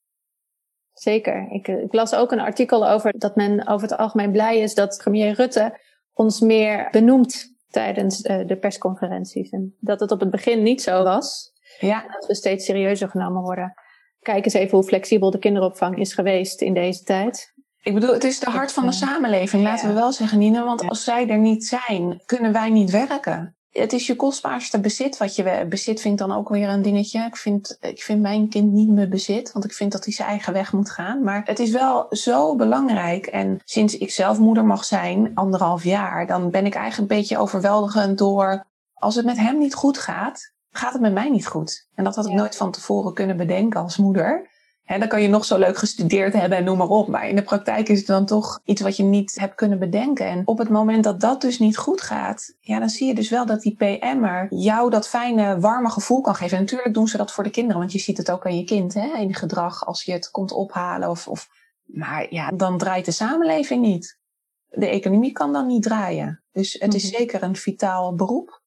Zeker. 0.93 1.47
Ik, 1.51 1.67
eh, 1.67 1.83
ik, 1.83 1.93
las 1.93 2.15
ook 2.15 2.31
een 2.31 2.39
artikel 2.39 2.89
over 2.89 3.19
dat 3.19 3.35
men 3.35 3.67
over 3.67 3.89
het 3.89 3.97
algemeen 3.97 4.31
blij 4.31 4.59
is 4.59 4.73
dat 4.73 4.97
premier 5.03 5.33
Rutte 5.33 5.79
ons 6.13 6.39
meer 6.39 6.87
benoemt 6.91 7.55
tijdens 7.69 8.23
uh, 8.23 8.47
de 8.47 8.57
persconferenties. 8.57 9.49
En 9.49 9.75
dat 9.79 9.99
het 9.99 10.11
op 10.11 10.19
het 10.19 10.29
begin 10.29 10.63
niet 10.63 10.81
zo 10.81 11.03
was. 11.03 11.51
Ja. 11.79 12.07
Dat 12.07 12.25
we 12.25 12.35
steeds 12.35 12.65
serieuzer 12.65 13.09
genomen 13.09 13.41
worden. 13.41 13.73
Kijk 14.21 14.45
eens 14.45 14.53
even 14.53 14.77
hoe 14.77 14.87
flexibel 14.87 15.31
de 15.31 15.39
kinderopvang 15.39 15.97
is 15.97 16.13
geweest 16.13 16.61
in 16.61 16.73
deze 16.73 17.03
tijd. 17.03 17.53
Ik 17.83 17.93
bedoel, 17.93 18.13
het 18.13 18.23
is 18.23 18.39
de 18.39 18.49
hart 18.49 18.71
van 18.71 18.85
de 18.85 18.91
samenleving, 18.91 19.63
laten 19.63 19.87
we 19.87 19.93
wel 19.93 20.11
zeggen, 20.11 20.39
Nina. 20.39 20.63
Want 20.63 20.89
als 20.89 21.03
zij 21.03 21.29
er 21.29 21.37
niet 21.37 21.65
zijn, 21.65 22.21
kunnen 22.25 22.53
wij 22.53 22.69
niet 22.69 22.89
werken. 22.89 23.55
Het 23.69 23.93
is 23.93 24.07
je 24.07 24.15
kostbaarste 24.15 24.79
bezit 24.79 25.17
wat 25.17 25.35
je 25.35 25.65
bezit 25.69 26.01
vind 26.01 26.17
dan 26.17 26.31
ook 26.31 26.49
weer 26.49 26.69
een 26.69 26.81
dingetje. 26.81 27.25
Ik 27.25 27.35
vind, 27.35 27.77
ik 27.81 28.01
vind 28.01 28.21
mijn 28.21 28.49
kind 28.49 28.71
niet 28.71 28.89
mijn 28.89 29.09
bezit, 29.09 29.51
want 29.51 29.65
ik 29.65 29.73
vind 29.73 29.91
dat 29.91 30.05
hij 30.05 30.13
zijn 30.13 30.27
eigen 30.27 30.53
weg 30.53 30.73
moet 30.73 30.89
gaan. 30.89 31.23
Maar 31.23 31.41
het 31.45 31.59
is 31.59 31.71
wel 31.71 32.05
zo 32.09 32.55
belangrijk. 32.55 33.25
En 33.25 33.59
sinds 33.65 33.97
ik 33.97 34.11
zelf 34.11 34.39
moeder 34.39 34.65
mag 34.65 34.83
zijn, 34.83 35.31
anderhalf 35.33 35.83
jaar, 35.83 36.27
dan 36.27 36.49
ben 36.49 36.65
ik 36.65 36.75
eigenlijk 36.75 37.11
een 37.11 37.17
beetje 37.17 37.37
overweldigend 37.37 38.17
door 38.17 38.65
als 38.93 39.15
het 39.15 39.25
met 39.25 39.37
hem 39.37 39.57
niet 39.57 39.73
goed 39.73 39.97
gaat, 39.97 40.53
gaat 40.71 40.93
het 40.93 41.01
met 41.01 41.13
mij 41.13 41.29
niet 41.29 41.47
goed. 41.47 41.87
En 41.95 42.03
dat 42.03 42.15
had 42.15 42.25
ik 42.25 42.33
nooit 42.33 42.55
van 42.55 42.71
tevoren 42.71 43.13
kunnen 43.13 43.37
bedenken 43.37 43.81
als 43.81 43.97
moeder. 43.97 44.49
He, 44.83 44.99
dan 44.99 45.07
kan 45.07 45.21
je 45.21 45.27
nog 45.27 45.45
zo 45.45 45.57
leuk 45.57 45.77
gestudeerd 45.77 46.33
hebben 46.33 46.57
en 46.57 46.63
noem 46.63 46.77
maar 46.77 46.87
op. 46.87 47.07
Maar 47.07 47.29
in 47.29 47.35
de 47.35 47.43
praktijk 47.43 47.89
is 47.89 47.97
het 47.97 48.07
dan 48.07 48.25
toch 48.25 48.61
iets 48.63 48.81
wat 48.81 48.97
je 48.97 49.03
niet 49.03 49.35
hebt 49.39 49.55
kunnen 49.55 49.79
bedenken. 49.79 50.25
En 50.25 50.41
op 50.45 50.57
het 50.57 50.69
moment 50.69 51.03
dat 51.03 51.19
dat 51.19 51.41
dus 51.41 51.59
niet 51.59 51.77
goed 51.77 52.01
gaat, 52.01 52.55
ja, 52.59 52.79
dan 52.79 52.89
zie 52.89 53.07
je 53.07 53.15
dus 53.15 53.29
wel 53.29 53.45
dat 53.45 53.61
die 53.61 53.75
PM'er 53.75 54.47
jou 54.49 54.89
dat 54.89 55.07
fijne, 55.07 55.59
warme 55.59 55.89
gevoel 55.89 56.21
kan 56.21 56.35
geven. 56.35 56.57
En 56.57 56.63
natuurlijk 56.63 56.93
doen 56.93 57.07
ze 57.07 57.17
dat 57.17 57.31
voor 57.31 57.43
de 57.43 57.49
kinderen, 57.49 57.79
want 57.79 57.91
je 57.91 57.99
ziet 57.99 58.17
het 58.17 58.31
ook 58.31 58.45
aan 58.45 58.57
je 58.57 58.63
kind 58.63 58.93
hè, 58.93 59.17
in 59.17 59.33
gedrag 59.33 59.85
als 59.85 60.03
je 60.03 60.11
het 60.11 60.31
komt 60.31 60.51
ophalen. 60.51 61.09
Of, 61.09 61.27
of, 61.27 61.49
maar 61.83 62.33
ja, 62.33 62.51
dan 62.51 62.77
draait 62.77 63.05
de 63.05 63.11
samenleving 63.11 63.81
niet. 63.81 64.19
De 64.67 64.87
economie 64.87 65.31
kan 65.31 65.53
dan 65.53 65.67
niet 65.67 65.83
draaien. 65.83 66.43
Dus 66.51 66.73
het 66.79 66.93
is 66.93 67.03
mhm. 67.03 67.15
zeker 67.15 67.43
een 67.43 67.55
vitaal 67.55 68.15
beroep. 68.15 68.61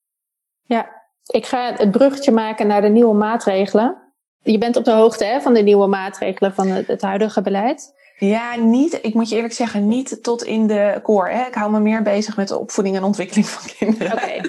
Ja, 0.63 1.04
ik 1.27 1.47
ga 1.47 1.73
het 1.77 1.91
bruggetje 1.91 2.33
maken 2.33 2.67
naar 2.67 2.81
de 2.81 2.89
nieuwe 2.89 3.15
maatregelen. 3.15 4.03
Je 4.43 4.59
bent 4.59 4.77
op 4.77 4.85
de 4.85 4.91
hoogte 4.91 5.25
hè, 5.25 5.41
van 5.41 5.55
de 5.55 5.63
nieuwe 5.63 5.87
maatregelen 5.87 6.55
van 6.55 6.69
het, 6.69 6.87
het, 6.87 7.03
huidige 7.03 7.43
beleid. 7.43 7.95
Ja, 8.19 8.57
niet. 8.57 8.99
Ik 9.03 9.15
moet 9.15 9.29
je 9.29 9.37
eerlijk 9.37 9.55
zeggen, 9.55 9.89
niet 9.89 10.23
tot 10.23 10.43
in 10.43 10.67
de 10.67 11.01
core. 11.03 11.31
Hè. 11.31 11.47
Ik 11.47 11.55
hou 11.55 11.71
me 11.71 11.81
meer 11.81 12.03
bezig 12.03 12.37
met 12.37 12.49
de 12.49 12.59
opvoeding 12.59 12.97
en 12.97 13.05
ontwikkeling 13.05 13.47
van 13.47 13.71
kinderen. 13.79 14.13
Oké, 14.13 14.41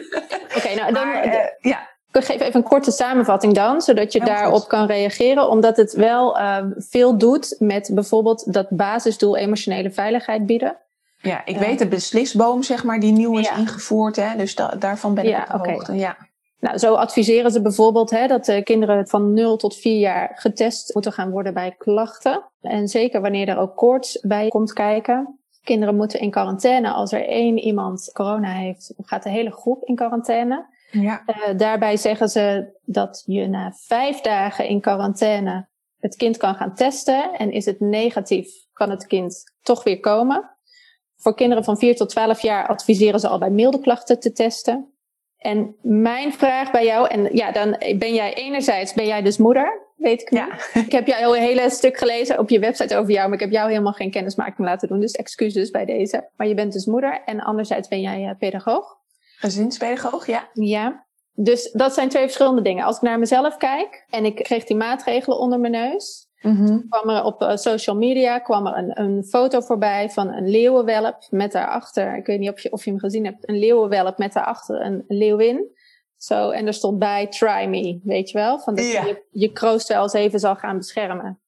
Oké, 0.57 0.75
nou 0.75 0.93
dan. 0.93 1.07
Uh, 1.07 1.33
ja. 1.59 1.93
Ik 2.11 2.23
geef 2.23 2.41
even 2.41 2.55
een 2.55 2.63
korte 2.63 2.91
samenvatting 2.91 3.53
dan, 3.53 3.81
zodat 3.81 4.13
je 4.13 4.19
daarop 4.19 4.67
kan 4.67 4.85
reageren. 4.85 5.49
Omdat 5.49 5.77
het 5.77 5.93
wel 5.93 6.37
uh, 6.37 6.57
veel 6.77 7.17
doet 7.17 7.55
met 7.59 7.91
bijvoorbeeld 7.93 8.53
dat 8.53 8.67
basisdoel 8.69 9.37
emotionele 9.37 9.91
veiligheid 9.91 10.45
bieden. 10.45 10.77
Ja, 11.17 11.45
ik 11.45 11.57
weet 11.57 11.79
de 11.79 11.87
beslisboom, 11.87 12.63
zeg 12.63 12.83
maar, 12.83 12.99
die 12.99 13.11
nieuw 13.11 13.37
is 13.37 13.51
ingevoerd. 13.57 14.15
Hè, 14.15 14.37
dus 14.37 14.55
daarvan 14.79 15.13
ben 15.13 15.25
ik 15.25 15.53
op 15.53 15.63
de 15.63 15.71
hoogte. 15.71 15.93
Ja. 15.93 16.17
Nou, 16.65 16.77
zo 16.77 16.93
adviseren 16.93 17.51
ze 17.51 17.61
bijvoorbeeld 17.61 18.09
hè, 18.09 18.27
dat 18.27 18.45
de 18.45 18.63
kinderen 18.63 19.07
van 19.07 19.33
0 19.33 19.57
tot 19.57 19.75
4 19.75 19.99
jaar 19.99 20.31
getest 20.35 20.93
moeten 20.93 21.11
gaan 21.11 21.29
worden 21.29 21.53
bij 21.53 21.75
klachten. 21.77 22.43
En 22.61 22.87
zeker 22.87 23.21
wanneer 23.21 23.47
er 23.47 23.57
ook 23.57 23.75
koorts 23.75 24.19
bij 24.19 24.47
komt 24.47 24.73
kijken. 24.73 25.39
Kinderen 25.63 25.95
moeten 25.95 26.19
in 26.19 26.31
quarantaine. 26.31 26.91
Als 26.91 27.11
er 27.11 27.27
één 27.27 27.57
iemand 27.57 28.09
corona 28.13 28.51
heeft, 28.51 28.93
gaat 28.97 29.23
de 29.23 29.29
hele 29.29 29.51
groep 29.51 29.83
in 29.83 29.95
quarantaine. 29.95 30.65
Ja. 30.91 31.23
Uh, 31.27 31.57
daarbij 31.57 31.97
zeggen 31.97 32.29
ze 32.29 32.73
dat 32.85 33.23
je 33.25 33.47
na 33.47 33.71
vijf 33.75 34.21
dagen 34.21 34.67
in 34.67 34.81
quarantaine 34.81 35.67
het 35.99 36.15
kind 36.15 36.37
kan 36.37 36.55
gaan 36.55 36.75
testen. 36.75 37.33
En 37.33 37.51
is 37.51 37.65
het 37.65 37.79
negatief, 37.79 38.49
kan 38.73 38.89
het 38.89 39.07
kind 39.07 39.43
toch 39.61 39.83
weer 39.83 39.99
komen. 39.99 40.49
Voor 41.15 41.35
kinderen 41.35 41.63
van 41.63 41.77
4 41.77 41.95
tot 41.95 42.09
12 42.09 42.41
jaar 42.41 42.67
adviseren 42.67 43.19
ze 43.19 43.27
al 43.27 43.39
bij 43.39 43.49
milde 43.49 43.79
klachten 43.79 44.19
te 44.19 44.31
testen. 44.31 44.94
En 45.45 45.75
mijn 45.81 46.33
vraag 46.33 46.71
bij 46.71 46.85
jou, 46.85 47.07
en 47.07 47.35
ja, 47.35 47.51
dan 47.51 47.69
ben 47.97 48.13
jij 48.13 48.33
enerzijds, 48.33 48.93
ben 48.93 49.05
jij 49.05 49.21
dus 49.21 49.37
moeder, 49.37 49.81
weet 49.95 50.21
ik 50.21 50.33
Ja. 50.33 50.47
Ik 50.73 50.91
heb 50.91 51.07
jou 51.07 51.37
een 51.37 51.43
hele 51.43 51.69
stuk 51.69 51.97
gelezen 51.97 52.39
op 52.39 52.49
je 52.49 52.59
website 52.59 52.97
over 52.97 53.11
jou, 53.11 53.25
maar 53.25 53.33
ik 53.33 53.43
heb 53.43 53.51
jou 53.51 53.69
helemaal 53.69 53.93
geen 53.93 54.11
kennismaking 54.11 54.67
laten 54.67 54.87
doen, 54.87 54.99
dus 54.99 55.11
excuses 55.11 55.69
bij 55.69 55.85
deze. 55.85 56.29
Maar 56.37 56.47
je 56.47 56.53
bent 56.53 56.73
dus 56.73 56.85
moeder 56.85 57.21
en 57.25 57.39
anderzijds 57.39 57.87
ben 57.87 58.01
jij 58.01 58.21
uh, 58.21 58.31
pedagoog. 58.39 58.97
Gezinspedagoog, 59.37 60.27
ja. 60.27 60.49
Ja. 60.53 61.05
Dus 61.33 61.71
dat 61.71 61.93
zijn 61.93 62.09
twee 62.09 62.23
verschillende 62.23 62.61
dingen. 62.61 62.85
Als 62.85 62.95
ik 62.95 63.01
naar 63.01 63.19
mezelf 63.19 63.57
kijk 63.57 64.05
en 64.09 64.25
ik 64.25 64.35
kreeg 64.35 64.63
die 64.63 64.77
maatregelen 64.77 65.39
onder 65.39 65.59
mijn 65.59 65.73
neus, 65.73 66.24
Mm 66.45 66.83
kwam 66.89 67.09
er 67.09 67.23
op 67.23 67.41
uh, 67.41 67.55
social 67.55 67.95
media 67.95 68.39
kwam 68.39 68.67
er 68.67 68.77
een, 68.77 68.99
een 69.01 69.23
foto 69.23 69.59
voorbij 69.61 70.09
van 70.09 70.33
een 70.33 70.49
leeuwenwelp 70.49 71.27
met 71.29 71.51
daarachter, 71.51 72.17
ik 72.17 72.25
weet 72.25 72.39
niet 72.39 72.51
of 72.51 72.59
je, 72.59 72.71
of 72.71 72.83
je 72.83 72.89
hem 72.89 72.99
gezien 72.99 73.25
hebt, 73.25 73.49
een 73.49 73.59
leeuwenwelp 73.59 74.17
met 74.17 74.33
daarachter 74.33 74.81
een 74.81 75.03
leeuwin. 75.07 75.73
Zo, 76.17 76.49
en 76.49 76.67
er 76.67 76.73
stond 76.73 76.99
bij, 76.99 77.27
try 77.27 77.65
me, 77.65 77.99
weet 78.03 78.29
je 78.29 78.37
wel? 78.37 78.59
Van 78.59 78.75
dat 78.75 78.85
je 78.85 79.23
je 79.31 79.51
kroost 79.51 79.87
wel 79.87 80.01
eens 80.01 80.13
even 80.13 80.39
zal 80.39 80.55
gaan 80.55 80.77
beschermen. 80.77 81.39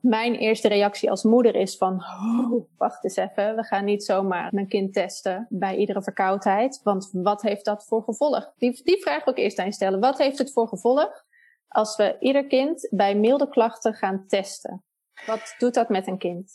Mijn 0.00 0.34
eerste 0.34 0.68
reactie 0.68 1.10
als 1.10 1.22
moeder 1.22 1.54
is 1.54 1.76
van, 1.76 1.94
oh, 1.94 2.64
wacht 2.76 3.04
eens 3.04 3.16
even, 3.16 3.56
we 3.56 3.64
gaan 3.64 3.84
niet 3.84 4.04
zomaar 4.04 4.48
mijn 4.54 4.68
kind 4.68 4.92
testen 4.92 5.46
bij 5.48 5.76
iedere 5.76 6.02
verkoudheid. 6.02 6.80
Want 6.82 7.08
wat 7.12 7.42
heeft 7.42 7.64
dat 7.64 7.84
voor 7.84 8.02
gevolg? 8.02 8.52
Die, 8.58 8.80
die 8.84 9.02
vraag 9.02 9.24
wil 9.24 9.32
ik 9.32 9.38
eerst 9.38 9.58
aan 9.58 9.72
stellen. 9.72 10.00
Wat 10.00 10.18
heeft 10.18 10.38
het 10.38 10.52
voor 10.52 10.68
gevolg 10.68 11.24
als 11.72 11.96
we 11.96 12.16
ieder 12.20 12.46
kind 12.46 12.88
bij 12.90 13.14
milde 13.14 13.48
klachten 13.48 13.94
gaan 13.94 14.24
testen? 14.26 14.84
Wat 15.26 15.54
doet 15.58 15.74
dat 15.74 15.88
met 15.88 16.06
een 16.06 16.18
kind? 16.18 16.52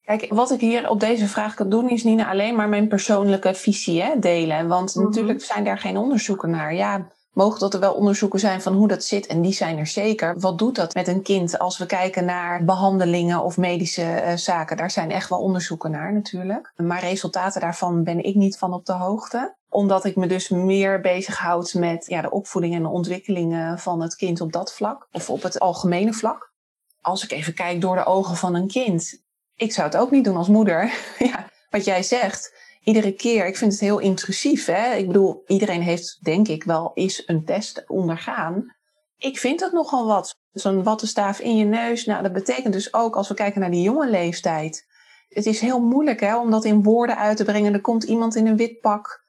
Kijk, 0.00 0.26
wat 0.28 0.50
ik 0.50 0.60
hier 0.60 0.88
op 0.88 1.00
deze 1.00 1.26
vraag 1.26 1.54
kan 1.54 1.68
doen, 1.68 1.88
is 1.88 2.04
niet 2.04 2.20
alleen 2.20 2.54
maar 2.54 2.68
mijn 2.68 2.88
persoonlijke 2.88 3.54
visie 3.54 4.02
hè, 4.02 4.18
delen. 4.18 4.68
Want 4.68 4.94
mhm. 4.94 5.04
natuurlijk 5.04 5.42
zijn 5.42 5.64
daar 5.64 5.78
geen 5.78 5.96
onderzoeken 5.96 6.50
naar. 6.50 6.74
Ja, 6.74 7.10
mogen 7.32 7.60
dat 7.60 7.74
er 7.74 7.80
wel 7.80 7.94
onderzoeken 7.94 8.38
zijn 8.38 8.62
van 8.62 8.74
hoe 8.74 8.88
dat 8.88 9.04
zit, 9.04 9.26
en 9.26 9.42
die 9.42 9.52
zijn 9.52 9.78
er 9.78 9.86
zeker. 9.86 10.40
Wat 10.40 10.58
doet 10.58 10.74
dat 10.74 10.94
met 10.94 11.08
een 11.08 11.22
kind 11.22 11.58
als 11.58 11.78
we 11.78 11.86
kijken 11.86 12.24
naar 12.24 12.64
behandelingen 12.64 13.42
of 13.42 13.56
medische 13.56 14.02
uh, 14.02 14.36
zaken? 14.36 14.76
Daar 14.76 14.90
zijn 14.90 15.10
echt 15.10 15.28
wel 15.28 15.40
onderzoeken 15.40 15.90
naar 15.90 16.12
natuurlijk. 16.12 16.72
Maar 16.76 17.00
resultaten 17.00 17.60
daarvan 17.60 18.04
ben 18.04 18.24
ik 18.24 18.34
niet 18.34 18.58
van 18.58 18.72
op 18.72 18.86
de 18.86 18.92
hoogte 18.92 19.54
omdat 19.70 20.04
ik 20.04 20.16
me 20.16 20.26
dus 20.26 20.48
meer 20.48 21.00
bezighoud 21.00 21.74
met 21.74 22.06
ja, 22.06 22.22
de 22.22 22.30
opvoeding 22.30 22.74
en 22.74 22.82
de 22.82 22.88
ontwikkelingen 22.88 23.78
van 23.78 24.02
het 24.02 24.16
kind 24.16 24.40
op 24.40 24.52
dat 24.52 24.74
vlak. 24.74 25.08
Of 25.12 25.30
op 25.30 25.42
het 25.42 25.60
algemene 25.60 26.12
vlak. 26.12 26.52
Als 27.00 27.24
ik 27.24 27.30
even 27.30 27.54
kijk 27.54 27.80
door 27.80 27.96
de 27.96 28.04
ogen 28.04 28.36
van 28.36 28.54
een 28.54 28.68
kind. 28.68 29.22
Ik 29.54 29.72
zou 29.72 29.86
het 29.86 29.96
ook 29.96 30.10
niet 30.10 30.24
doen 30.24 30.36
als 30.36 30.48
moeder. 30.48 30.92
ja, 31.18 31.48
wat 31.70 31.84
jij 31.84 32.02
zegt. 32.02 32.54
Iedere 32.84 33.12
keer, 33.12 33.46
ik 33.46 33.56
vind 33.56 33.72
het 33.72 33.80
heel 33.80 33.98
intrusief. 33.98 34.66
Hè? 34.66 34.94
Ik 34.94 35.06
bedoel, 35.06 35.42
iedereen 35.46 35.82
heeft 35.82 36.18
denk 36.24 36.48
ik 36.48 36.64
wel 36.64 36.90
eens 36.94 37.22
een 37.26 37.44
test 37.44 37.84
ondergaan. 37.86 38.74
Ik 39.16 39.38
vind 39.38 39.60
het 39.60 39.72
nogal 39.72 40.06
wat. 40.06 40.38
Zo'n 40.52 40.82
wattenstaaf 40.82 41.40
in 41.40 41.56
je 41.56 41.64
neus. 41.64 42.04
Nou, 42.04 42.22
dat 42.22 42.32
betekent 42.32 42.72
dus 42.72 42.94
ook 42.94 43.16
als 43.16 43.28
we 43.28 43.34
kijken 43.34 43.60
naar 43.60 43.70
die 43.70 43.82
jonge 43.82 44.10
leeftijd. 44.10 44.86
Het 45.28 45.46
is 45.46 45.60
heel 45.60 45.80
moeilijk 45.80 46.20
hè, 46.20 46.38
om 46.38 46.50
dat 46.50 46.64
in 46.64 46.82
woorden 46.82 47.16
uit 47.16 47.36
te 47.36 47.44
brengen. 47.44 47.74
Er 47.74 47.80
komt 47.80 48.04
iemand 48.04 48.34
in 48.34 48.46
een 48.46 48.56
wit 48.56 48.80
pak 48.80 49.20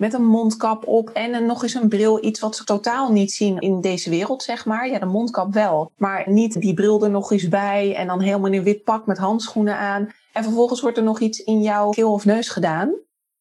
met 0.00 0.14
een 0.14 0.26
mondkap 0.26 0.86
op 0.86 1.08
en 1.08 1.34
een, 1.34 1.46
nog 1.46 1.62
eens 1.62 1.74
een 1.74 1.88
bril. 1.88 2.24
Iets 2.24 2.40
wat 2.40 2.56
ze 2.56 2.64
totaal 2.64 3.12
niet 3.12 3.32
zien 3.32 3.58
in 3.58 3.80
deze 3.80 4.10
wereld, 4.10 4.42
zeg 4.42 4.64
maar. 4.64 4.88
Ja, 4.88 4.98
de 4.98 5.06
mondkap 5.06 5.52
wel. 5.52 5.92
Maar 5.96 6.30
niet 6.30 6.60
die 6.60 6.74
bril 6.74 7.04
er 7.04 7.10
nog 7.10 7.32
eens 7.32 7.48
bij 7.48 7.94
en 7.94 8.06
dan 8.06 8.20
helemaal 8.20 8.50
in 8.50 8.58
een 8.58 8.64
wit 8.64 8.84
pak 8.84 9.06
met 9.06 9.18
handschoenen 9.18 9.76
aan. 9.76 10.10
En 10.32 10.42
vervolgens 10.42 10.80
wordt 10.80 10.96
er 10.96 11.02
nog 11.02 11.20
iets 11.20 11.38
in 11.38 11.62
jouw 11.62 11.90
keel 11.90 12.12
of 12.12 12.24
neus 12.24 12.48
gedaan. 12.48 12.94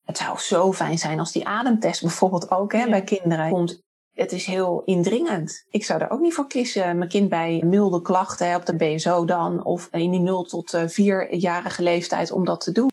Het 0.06 0.18
zou 0.18 0.38
zo 0.40 0.74
fijn 0.74 0.98
zijn 0.98 1.20
als 1.20 1.32
die 1.32 1.48
ademtest 1.48 2.02
bijvoorbeeld 2.02 2.52
ook 2.52 2.74
hè, 2.74 2.90
bij 2.90 3.04
kinderen 3.04 3.50
komt. 3.50 3.82
Het 4.14 4.32
is 4.32 4.46
heel 4.46 4.82
indringend. 4.86 5.66
Ik 5.70 5.86
zou 5.86 6.02
er 6.02 6.10
ook 6.10 6.20
niet 6.20 6.34
voor 6.34 6.48
kiezen. 6.48 6.98
Mijn 6.98 7.10
kind 7.10 7.30
bij 7.30 7.62
milde 7.66 8.02
klachten 8.02 8.50
hè, 8.50 8.56
op 8.56 8.66
de 8.66 8.76
BSO 8.76 9.26
dan. 9.26 9.66
Of 9.66 9.88
in 9.92 10.12
die 10.12 10.20
0 10.20 10.44
tot 10.44 10.78
4-jarige 10.78 11.84
leeftijd 11.84 12.32
om 12.32 12.46
dat 12.46 12.62
te 12.62 12.72
doen. 12.72 12.90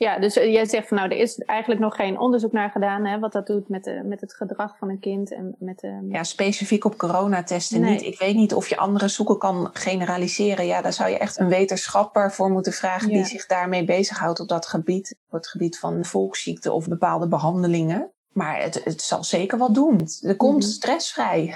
Ja, 0.00 0.18
dus 0.18 0.36
eh, 0.36 0.52
jij 0.52 0.66
zegt 0.66 0.88
van 0.88 0.96
nou, 0.96 1.10
er 1.10 1.16
is 1.16 1.38
eigenlijk 1.38 1.80
nog 1.80 1.96
geen 1.96 2.18
onderzoek 2.18 2.52
naar 2.52 2.70
gedaan, 2.70 3.04
hè, 3.04 3.18
wat 3.18 3.32
dat 3.32 3.46
doet 3.46 3.68
met, 3.68 3.84
de, 3.84 4.02
met 4.04 4.20
het 4.20 4.34
gedrag 4.34 4.78
van 4.78 4.88
een 4.88 4.98
kind 4.98 5.32
en 5.32 5.56
met 5.58 5.78
de. 5.78 6.06
Ja, 6.08 6.24
specifiek 6.24 6.84
op 6.84 6.96
coronatesten 6.96 7.80
nee. 7.80 7.90
niet. 7.90 8.02
Ik 8.02 8.18
weet 8.18 8.34
niet 8.34 8.54
of 8.54 8.68
je 8.68 8.76
andere 8.76 9.08
zoeken 9.08 9.38
kan 9.38 9.70
generaliseren. 9.72 10.66
Ja, 10.66 10.82
daar 10.82 10.92
zou 10.92 11.10
je 11.10 11.18
echt 11.18 11.38
een 11.38 11.48
wetenschapper 11.48 12.32
voor 12.32 12.50
moeten 12.50 12.72
vragen 12.72 13.08
die 13.08 13.24
zich 13.24 13.46
daarmee 13.46 13.84
bezighoudt 13.84 14.40
op 14.40 14.48
dat 14.48 14.66
gebied, 14.66 15.16
op 15.26 15.32
het 15.32 15.48
gebied 15.48 15.78
van 15.78 16.04
volksziekten 16.04 16.74
of 16.74 16.88
bepaalde 16.88 17.28
behandelingen. 17.28 18.12
Maar 18.32 18.62
het, 18.62 18.84
het 18.84 19.02
zal 19.02 19.24
zeker 19.24 19.58
wat 19.58 19.74
doen. 19.74 20.08
Er 20.22 20.36
komt 20.36 20.54
mm 20.54 20.60
stressvrij. 20.60 21.54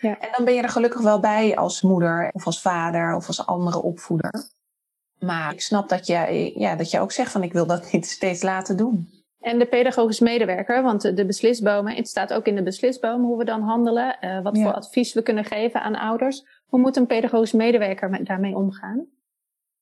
Ja. 0.00 0.18
En 0.18 0.28
dan 0.36 0.44
ben 0.44 0.54
je 0.54 0.62
er 0.62 0.68
gelukkig 0.68 1.00
wel 1.00 1.20
bij 1.20 1.56
als 1.56 1.82
moeder 1.82 2.30
of 2.32 2.46
als 2.46 2.60
vader 2.60 3.14
of 3.14 3.26
als 3.26 3.46
andere 3.46 3.82
opvoeder. 3.82 4.52
Maar 5.24 5.52
ik 5.52 5.60
snap 5.60 5.88
dat 5.88 6.06
je, 6.06 6.52
ja, 6.54 6.76
dat 6.76 6.90
je 6.90 7.00
ook 7.00 7.12
zegt 7.12 7.32
van 7.32 7.42
ik 7.42 7.52
wil 7.52 7.66
dat 7.66 7.92
niet 7.92 8.06
steeds 8.16 8.42
laten 8.42 8.76
doen. 8.76 9.08
En 9.40 9.58
de 9.58 9.66
pedagogisch 9.66 10.20
medewerker, 10.20 10.82
want 10.82 11.16
de 11.16 11.26
beslisbomen, 11.26 11.94
het 11.94 12.08
staat 12.08 12.32
ook 12.32 12.46
in 12.46 12.54
de 12.54 12.62
beslisboom 12.62 13.24
hoe 13.24 13.38
we 13.38 13.44
dan 13.44 13.62
handelen, 13.62 14.16
uh, 14.20 14.42
wat 14.42 14.58
voor 14.58 14.72
advies 14.72 15.12
we 15.12 15.22
kunnen 15.22 15.44
geven 15.44 15.82
aan 15.82 15.96
ouders. 15.96 16.44
Hoe 16.66 16.80
moet 16.80 16.96
een 16.96 17.06
pedagogisch 17.06 17.52
medewerker 17.52 18.24
daarmee 18.24 18.56
omgaan? 18.56 19.06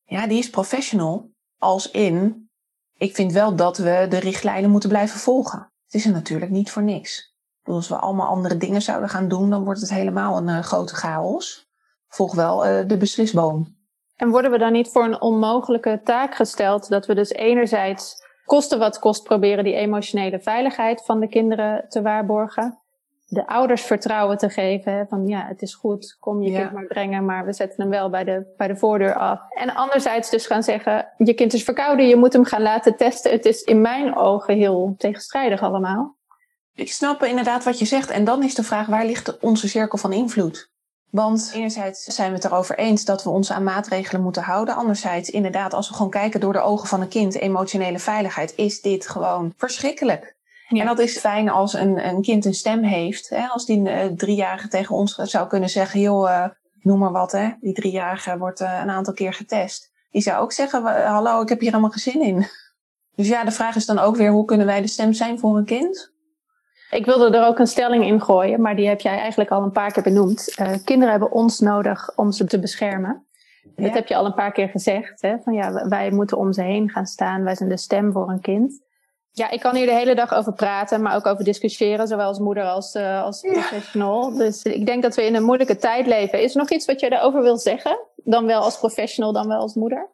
Ja, 0.04 0.26
die 0.26 0.38
is 0.38 0.50
professional. 0.50 1.30
Als 1.58 1.90
in, 1.90 2.48
ik 2.96 3.14
vind 3.14 3.32
wel 3.32 3.56
dat 3.56 3.78
we 3.78 4.06
de 4.08 4.18
richtlijnen 4.18 4.70
moeten 4.70 4.88
blijven 4.88 5.20
volgen. 5.20 5.58
Het 5.84 5.94
is 5.94 6.04
er 6.04 6.12
natuurlijk 6.12 6.50
niet 6.50 6.70
voor 6.70 6.82
niks. 6.82 7.34
Als 7.62 7.88
we 7.88 7.96
allemaal 7.96 8.26
andere 8.26 8.56
dingen 8.56 8.82
zouden 8.82 9.08
gaan 9.08 9.28
doen, 9.28 9.50
dan 9.50 9.64
wordt 9.64 9.80
het 9.80 9.90
helemaal 9.90 10.36
een 10.36 10.48
uh, 10.48 10.58
grote 10.58 10.94
chaos. 10.94 11.70
Volg 12.08 12.34
wel 12.34 12.66
uh, 12.66 12.88
de 12.88 12.96
beslisboom. 12.96 13.81
En 14.22 14.30
worden 14.30 14.50
we 14.50 14.58
dan 14.58 14.72
niet 14.72 14.88
voor 14.88 15.04
een 15.04 15.20
onmogelijke 15.20 16.00
taak 16.04 16.34
gesteld 16.34 16.88
dat 16.88 17.06
we 17.06 17.14
dus 17.14 17.30
enerzijds 17.30 18.24
kosten 18.44 18.78
wat 18.78 18.98
kost 18.98 19.22
proberen 19.22 19.64
die 19.64 19.74
emotionele 19.74 20.40
veiligheid 20.40 21.04
van 21.04 21.20
de 21.20 21.28
kinderen 21.28 21.84
te 21.88 22.02
waarborgen, 22.02 22.78
de 23.26 23.46
ouders 23.46 23.82
vertrouwen 23.82 24.38
te 24.38 24.50
geven 24.50 25.06
van 25.08 25.26
ja, 25.26 25.46
het 25.46 25.62
is 25.62 25.74
goed, 25.74 26.16
kom 26.20 26.42
je 26.42 26.50
ja. 26.50 26.60
kind 26.60 26.72
maar 26.72 26.86
brengen, 26.86 27.24
maar 27.24 27.44
we 27.44 27.52
zetten 27.52 27.80
hem 27.80 27.90
wel 27.90 28.10
bij 28.10 28.24
de, 28.24 28.52
bij 28.56 28.68
de 28.68 28.76
voordeur 28.76 29.14
af. 29.14 29.40
En 29.48 29.74
anderzijds 29.74 30.30
dus 30.30 30.46
gaan 30.46 30.62
zeggen, 30.62 31.12
je 31.16 31.34
kind 31.34 31.52
is 31.52 31.64
verkouden, 31.64 32.08
je 32.08 32.16
moet 32.16 32.32
hem 32.32 32.44
gaan 32.44 32.62
laten 32.62 32.96
testen. 32.96 33.30
Het 33.30 33.44
is 33.44 33.62
in 33.62 33.80
mijn 33.80 34.16
ogen 34.16 34.56
heel 34.56 34.94
tegenstrijdig 34.98 35.62
allemaal. 35.62 36.16
Ik 36.74 36.92
snap 36.92 37.22
inderdaad 37.22 37.64
wat 37.64 37.78
je 37.78 37.84
zegt. 37.84 38.10
En 38.10 38.24
dan 38.24 38.42
is 38.42 38.54
de 38.54 38.62
vraag, 38.62 38.86
waar 38.86 39.04
ligt 39.04 39.38
onze 39.38 39.68
cirkel 39.68 39.98
van 39.98 40.12
invloed? 40.12 40.71
Want 41.12 41.50
enerzijds 41.54 42.04
zijn 42.04 42.28
we 42.28 42.34
het 42.34 42.44
erover 42.44 42.78
eens 42.78 43.04
dat 43.04 43.24
we 43.24 43.30
ons 43.30 43.52
aan 43.52 43.64
maatregelen 43.64 44.22
moeten 44.22 44.42
houden. 44.42 44.74
Anderzijds, 44.74 45.30
inderdaad, 45.30 45.74
als 45.74 45.88
we 45.88 45.94
gewoon 45.94 46.10
kijken 46.10 46.40
door 46.40 46.52
de 46.52 46.60
ogen 46.60 46.88
van 46.88 47.00
een 47.00 47.08
kind, 47.08 47.34
emotionele 47.34 47.98
veiligheid, 47.98 48.52
is 48.56 48.80
dit 48.80 49.08
gewoon 49.08 49.52
verschrikkelijk. 49.56 50.36
Ja. 50.68 50.80
En 50.80 50.86
dat 50.86 50.98
is 50.98 51.18
fijn 51.18 51.48
als 51.48 51.72
een, 51.72 52.06
een 52.08 52.22
kind 52.22 52.44
een 52.44 52.54
stem 52.54 52.82
heeft. 52.82 53.28
Hè? 53.28 53.46
Als 53.46 53.66
die 53.66 53.78
uh, 53.78 54.04
driejarige 54.04 54.68
tegen 54.68 54.94
ons 54.96 55.14
zou 55.14 55.48
kunnen 55.48 55.68
zeggen, 55.68 56.00
joh, 56.00 56.30
uh, 56.30 56.44
noem 56.80 56.98
maar 56.98 57.12
wat, 57.12 57.32
hè? 57.32 57.50
die 57.60 57.74
driejarige 57.74 58.38
wordt 58.38 58.60
uh, 58.60 58.80
een 58.82 58.90
aantal 58.90 59.14
keer 59.14 59.32
getest. 59.32 59.90
Die 60.10 60.22
zou 60.22 60.42
ook 60.42 60.52
zeggen, 60.52 61.06
hallo, 61.06 61.42
ik 61.42 61.48
heb 61.48 61.60
hier 61.60 61.70
helemaal 61.70 61.90
geen 61.90 62.12
zin 62.12 62.22
in. 62.22 62.46
Dus 63.14 63.28
ja, 63.28 63.44
de 63.44 63.50
vraag 63.50 63.76
is 63.76 63.86
dan 63.86 63.98
ook 63.98 64.16
weer, 64.16 64.30
hoe 64.30 64.44
kunnen 64.44 64.66
wij 64.66 64.80
de 64.80 64.88
stem 64.88 65.12
zijn 65.12 65.38
voor 65.38 65.56
een 65.56 65.64
kind? 65.64 66.11
Ik 66.92 67.06
wilde 67.06 67.36
er 67.36 67.46
ook 67.46 67.58
een 67.58 67.66
stelling 67.66 68.04
in 68.04 68.20
gooien, 68.20 68.60
maar 68.60 68.76
die 68.76 68.88
heb 68.88 69.00
jij 69.00 69.18
eigenlijk 69.18 69.50
al 69.50 69.62
een 69.62 69.72
paar 69.72 69.92
keer 69.92 70.02
benoemd. 70.02 70.54
Uh, 70.60 70.72
kinderen 70.84 71.10
hebben 71.10 71.32
ons 71.32 71.60
nodig 71.60 72.16
om 72.16 72.32
ze 72.32 72.44
te 72.44 72.58
beschermen. 72.58 73.26
Ja. 73.76 73.84
Dat 73.84 73.94
heb 73.94 74.06
je 74.06 74.16
al 74.16 74.26
een 74.26 74.34
paar 74.34 74.52
keer 74.52 74.68
gezegd. 74.68 75.22
Hè? 75.22 75.36
Van 75.38 75.52
ja, 75.52 75.88
wij 75.88 76.10
moeten 76.10 76.38
om 76.38 76.52
ze 76.52 76.62
heen 76.62 76.90
gaan 76.90 77.06
staan. 77.06 77.44
Wij 77.44 77.54
zijn 77.54 77.68
de 77.68 77.76
stem 77.76 78.12
voor 78.12 78.28
een 78.28 78.40
kind. 78.40 78.82
Ja, 79.30 79.50
ik 79.50 79.60
kan 79.60 79.74
hier 79.74 79.86
de 79.86 79.92
hele 79.92 80.14
dag 80.14 80.34
over 80.34 80.52
praten, 80.52 81.02
maar 81.02 81.16
ook 81.16 81.26
over 81.26 81.44
discussiëren, 81.44 82.08
zowel 82.08 82.26
als 82.26 82.38
moeder 82.38 82.64
als, 82.64 82.94
uh, 82.94 83.22
als 83.22 83.40
professional. 83.40 84.34
Dus 84.34 84.62
ik 84.62 84.86
denk 84.86 85.02
dat 85.02 85.14
we 85.14 85.26
in 85.26 85.34
een 85.34 85.44
moeilijke 85.44 85.76
tijd 85.76 86.06
leven. 86.06 86.42
Is 86.42 86.52
er 86.54 86.60
nog 86.60 86.70
iets 86.70 86.86
wat 86.86 87.00
je 87.00 87.10
daarover 87.10 87.42
wil 87.42 87.58
zeggen? 87.58 87.98
Dan 88.16 88.46
wel 88.46 88.62
als 88.62 88.78
professional, 88.78 89.32
dan 89.32 89.48
wel 89.48 89.60
als 89.60 89.74
moeder? 89.74 90.10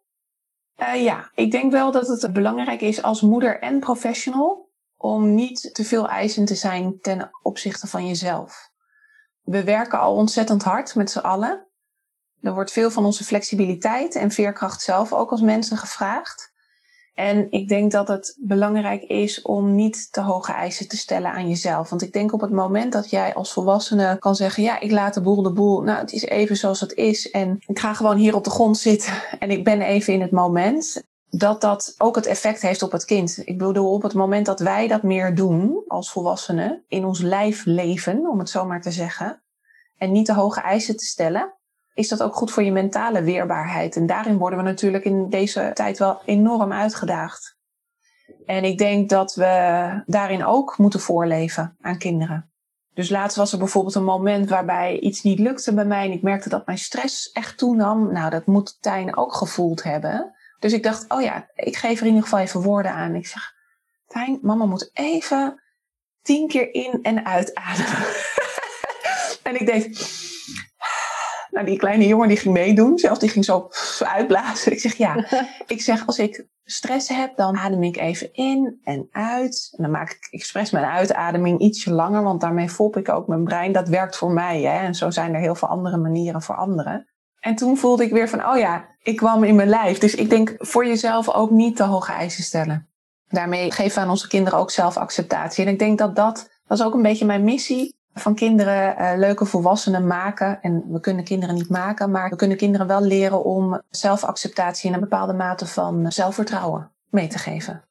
Uh, 0.83 1.03
ja, 1.03 1.31
ik 1.35 1.51
denk 1.51 1.73
wel 1.73 1.93
dat 1.93 2.09
het 2.09 2.33
belangrijk 2.33 2.81
is 2.81 3.03
als 3.03 3.21
moeder 3.21 3.61
en 3.61 3.79
professional 3.79 4.68
om 4.99 5.35
niet 5.35 5.71
te 5.73 5.85
veel 5.85 6.09
eisend 6.09 6.47
te 6.47 6.55
zijn 6.55 7.01
ten 7.01 7.31
opzichte 7.43 7.87
van 7.87 8.07
jezelf. 8.07 8.71
We 9.43 9.65
werken 9.65 10.01
al 10.01 10.15
ontzettend 10.15 10.63
hard 10.63 10.95
met 10.95 11.11
z'n 11.11 11.19
allen. 11.19 11.67
Er 12.41 12.55
wordt 12.55 12.73
veel 12.73 12.91
van 12.91 13.05
onze 13.05 13.25
flexibiliteit 13.25 14.15
en 14.15 14.31
veerkracht 14.31 14.83
zelf 14.83 15.13
ook 15.13 15.31
als 15.31 15.41
mensen 15.41 15.77
gevraagd. 15.77 16.53
En 17.15 17.51
ik 17.51 17.69
denk 17.69 17.93
dat 17.93 18.09
het 18.09 18.37
belangrijk 18.41 19.03
is 19.03 19.43
om 19.43 19.75
niet 19.75 20.13
te 20.13 20.21
hoge 20.21 20.53
eisen 20.53 20.89
te 20.89 20.97
stellen 20.97 21.33
aan 21.33 21.49
jezelf. 21.49 21.91
Want 21.91 22.03
ik 22.03 22.13
denk 22.13 22.33
op 22.33 22.41
het 22.41 22.51
moment 22.51 22.93
dat 22.93 23.11
jij 23.11 23.35
als 23.35 23.53
volwassene 23.53 24.19
kan 24.19 24.35
zeggen: 24.35 24.63
Ja, 24.63 24.81
ik 24.81 24.91
laat 24.91 25.15
de 25.15 25.21
boel 25.21 25.43
de 25.43 25.53
boel. 25.53 25.81
Nou, 25.81 25.99
het 25.99 26.13
is 26.13 26.23
even 26.23 26.57
zoals 26.57 26.81
het 26.81 26.93
is. 26.93 27.31
En 27.31 27.57
ik 27.67 27.79
ga 27.79 27.95
gewoon 27.95 28.17
hier 28.17 28.35
op 28.35 28.45
de 28.45 28.51
grond 28.51 28.79
zitten 28.79 29.13
en 29.39 29.51
ik 29.51 29.65
ben 29.65 29.81
even 29.81 30.13
in 30.13 30.21
het 30.21 30.31
moment 30.31 31.03
dat 31.31 31.61
dat 31.61 31.95
ook 31.99 32.17
het 32.17 32.27
effect 32.27 32.63
heeft 32.63 32.83
op 32.83 32.93
het 32.93 33.05
kind. 33.05 33.43
Ik 33.45 33.59
bedoel, 33.59 33.93
op 33.93 34.03
het 34.03 34.15
moment 34.15 34.47
dat 34.47 34.61
wij 34.61 34.89
dat 34.89 35.03
meer 35.03 35.35
doen 35.35 35.85
als 35.89 36.11
volwassenen, 36.11 36.85
in 36.89 37.05
ons 37.05 37.21
lijf 37.21 37.65
leven, 37.65 38.29
om 38.29 38.39
het 38.39 38.51
zo 38.51 38.65
maar 38.65 38.81
te 38.81 38.91
zeggen, 38.91 39.43
en 39.97 40.13
niet 40.13 40.27
te 40.27 40.35
hoge 40.35 40.61
eisen 40.61 40.97
te 40.97 41.05
stellen, 41.05 41.55
is 41.95 42.09
dat 42.09 42.23
ook 42.23 42.35
goed 42.35 42.51
voor 42.51 42.63
je 42.63 42.73
mentale 42.73 43.23
weerbaarheid. 43.23 43.97
En 43.97 44.07
daarin 44.07 44.39
worden 44.39 44.59
we 44.59 44.65
natuurlijk 44.65 45.05
in 45.05 45.29
deze 45.29 45.71
tijd 45.75 45.99
wel 45.99 46.21
enorm 46.25 46.73
uitgedaagd. 46.73 47.57
En 48.47 48.65
ik 48.65 48.79
denk 48.79 49.09
dat 49.09 49.35
we 49.35 50.03
daarin 50.07 50.45
ook 50.45 50.79
moeten 50.79 51.01
voorleven 51.01 51.77
aan 51.81 51.99
kinderen. 51.99 52.51
Dus 52.95 53.11
laatst 53.11 53.37
was 53.37 53.53
er 53.53 53.59
bijvoorbeeld 53.59 53.95
een 53.95 54.05
moment 54.05 54.49
waarbij 54.49 54.99
iets 54.99 55.23
niet 55.23 55.39
lukte 55.39 55.75
bij 55.75 55.85
mij 55.85 56.05
en 56.05 56.13
ik 56.13 56.23
merkte 56.23 56.49
dat 56.49 56.67
mijn 56.67 56.79
stress 56.79 57.31
echt 57.31 57.59
toenam. 57.59 58.13
Nou, 58.13 58.31
dat 58.31 58.47
moet 58.47 58.79
Tijn 58.81 59.17
ook 59.17 59.35
gevoeld 59.35 59.83
hebben. 59.83 60.35
Dus 60.59 60.73
ik 60.73 60.83
dacht, 60.83 61.05
oh 61.09 61.23
ja, 61.23 61.49
ik 61.55 61.77
geef 61.77 62.01
er 62.01 62.07
in 62.07 62.13
ieder 62.13 62.23
geval 62.23 62.39
even 62.39 62.63
woorden 62.63 62.93
aan. 62.93 63.15
Ik 63.15 63.27
zeg, 63.27 63.55
fijn, 64.07 64.39
mama 64.43 64.65
moet 64.65 64.91
even 64.93 65.63
tien 66.23 66.49
keer 66.49 66.75
in 66.75 66.99
en 67.03 67.27
uitademen. 67.27 68.07
en 69.43 69.61
ik 69.61 69.67
deed, 69.67 70.11
nou 71.51 71.67
die 71.67 71.79
kleine 71.79 72.07
jongen 72.07 72.29
die 72.29 72.37
ging 72.37 72.55
meedoen, 72.55 72.99
zelfs 72.99 73.21
die 73.21 73.29
ging 73.29 73.45
zo 73.45 73.69
uitblazen. 73.99 74.73
Ik 74.73 74.81
zeg, 74.81 74.95
ja, 74.95 75.27
ik 75.67 75.83
zeg, 75.83 76.07
als 76.07 76.19
ik 76.19 76.47
stress 76.65 77.09
heb, 77.09 77.37
dan 77.37 77.57
adem 77.57 77.83
ik 77.83 77.97
even 77.97 78.33
in 78.33 78.81
en 78.85 79.09
uit. 79.11 79.69
En 79.77 79.83
dan 79.83 79.93
maak 79.93 80.11
ik 80.11 80.29
expres 80.31 80.71
mijn 80.71 80.85
uitademing 80.85 81.61
ietsje 81.61 81.93
langer, 81.93 82.23
want 82.23 82.41
daarmee 82.41 82.71
volp 82.71 82.97
ik 82.97 83.09
ook 83.09 83.27
mijn 83.27 83.45
brein. 83.45 83.73
Dat 83.73 83.89
werkt 83.89 84.17
voor 84.17 84.33
mij, 84.33 84.63
hè. 84.63 84.79
En 84.79 84.95
zo 84.95 85.11
zijn 85.11 85.35
er 85.35 85.41
heel 85.41 85.55
veel 85.55 85.69
andere 85.69 85.97
manieren 85.97 86.43
voor 86.43 86.57
anderen. 86.57 87.09
En 87.41 87.55
toen 87.55 87.77
voelde 87.77 88.05
ik 88.05 88.13
weer 88.13 88.29
van, 88.29 88.47
oh 88.47 88.59
ja, 88.59 88.87
ik 89.03 89.17
kwam 89.17 89.45
in 89.45 89.55
mijn 89.55 89.69
lijf. 89.69 89.99
Dus 89.99 90.15
ik 90.15 90.31
denk 90.31 90.55
voor 90.59 90.87
jezelf 90.87 91.31
ook 91.31 91.51
niet 91.51 91.77
te 91.77 91.83
hoge 91.83 92.13
eisen 92.13 92.45
stellen. 92.45 92.89
Daarmee 93.29 93.73
geven 93.73 93.95
we 93.95 94.01
aan 94.01 94.11
onze 94.11 94.29
kinderen 94.29 94.59
ook 94.59 94.71
zelfacceptatie. 94.71 95.65
En 95.65 95.73
ik 95.73 95.79
denk 95.79 95.99
dat 95.99 96.17
dat, 96.17 96.51
dat 96.67 96.83
ook 96.83 96.95
een 96.95 97.03
beetje 97.03 97.25
mijn 97.27 97.45
missie. 97.45 97.97
Van 98.15 98.35
kinderen 98.35 98.97
uh, 98.99 99.13
leuke 99.17 99.45
volwassenen 99.45 100.07
maken. 100.07 100.63
En 100.63 100.85
we 100.89 101.01
kunnen 101.01 101.25
kinderen 101.25 101.55
niet 101.55 101.69
maken, 101.69 102.11
maar 102.11 102.31
we 102.31 102.37
kunnen 102.37 102.57
kinderen 102.57 102.87
wel 102.87 103.03
leren 103.03 103.45
om 103.45 103.83
zelfacceptatie 103.91 104.89
en 104.89 104.95
een 104.95 105.01
bepaalde 105.01 105.33
mate 105.33 105.67
van 105.67 106.13
zelfvertrouwen 106.13 106.91
mee 107.11 107.27
te 107.27 107.39
geven. 107.39 107.83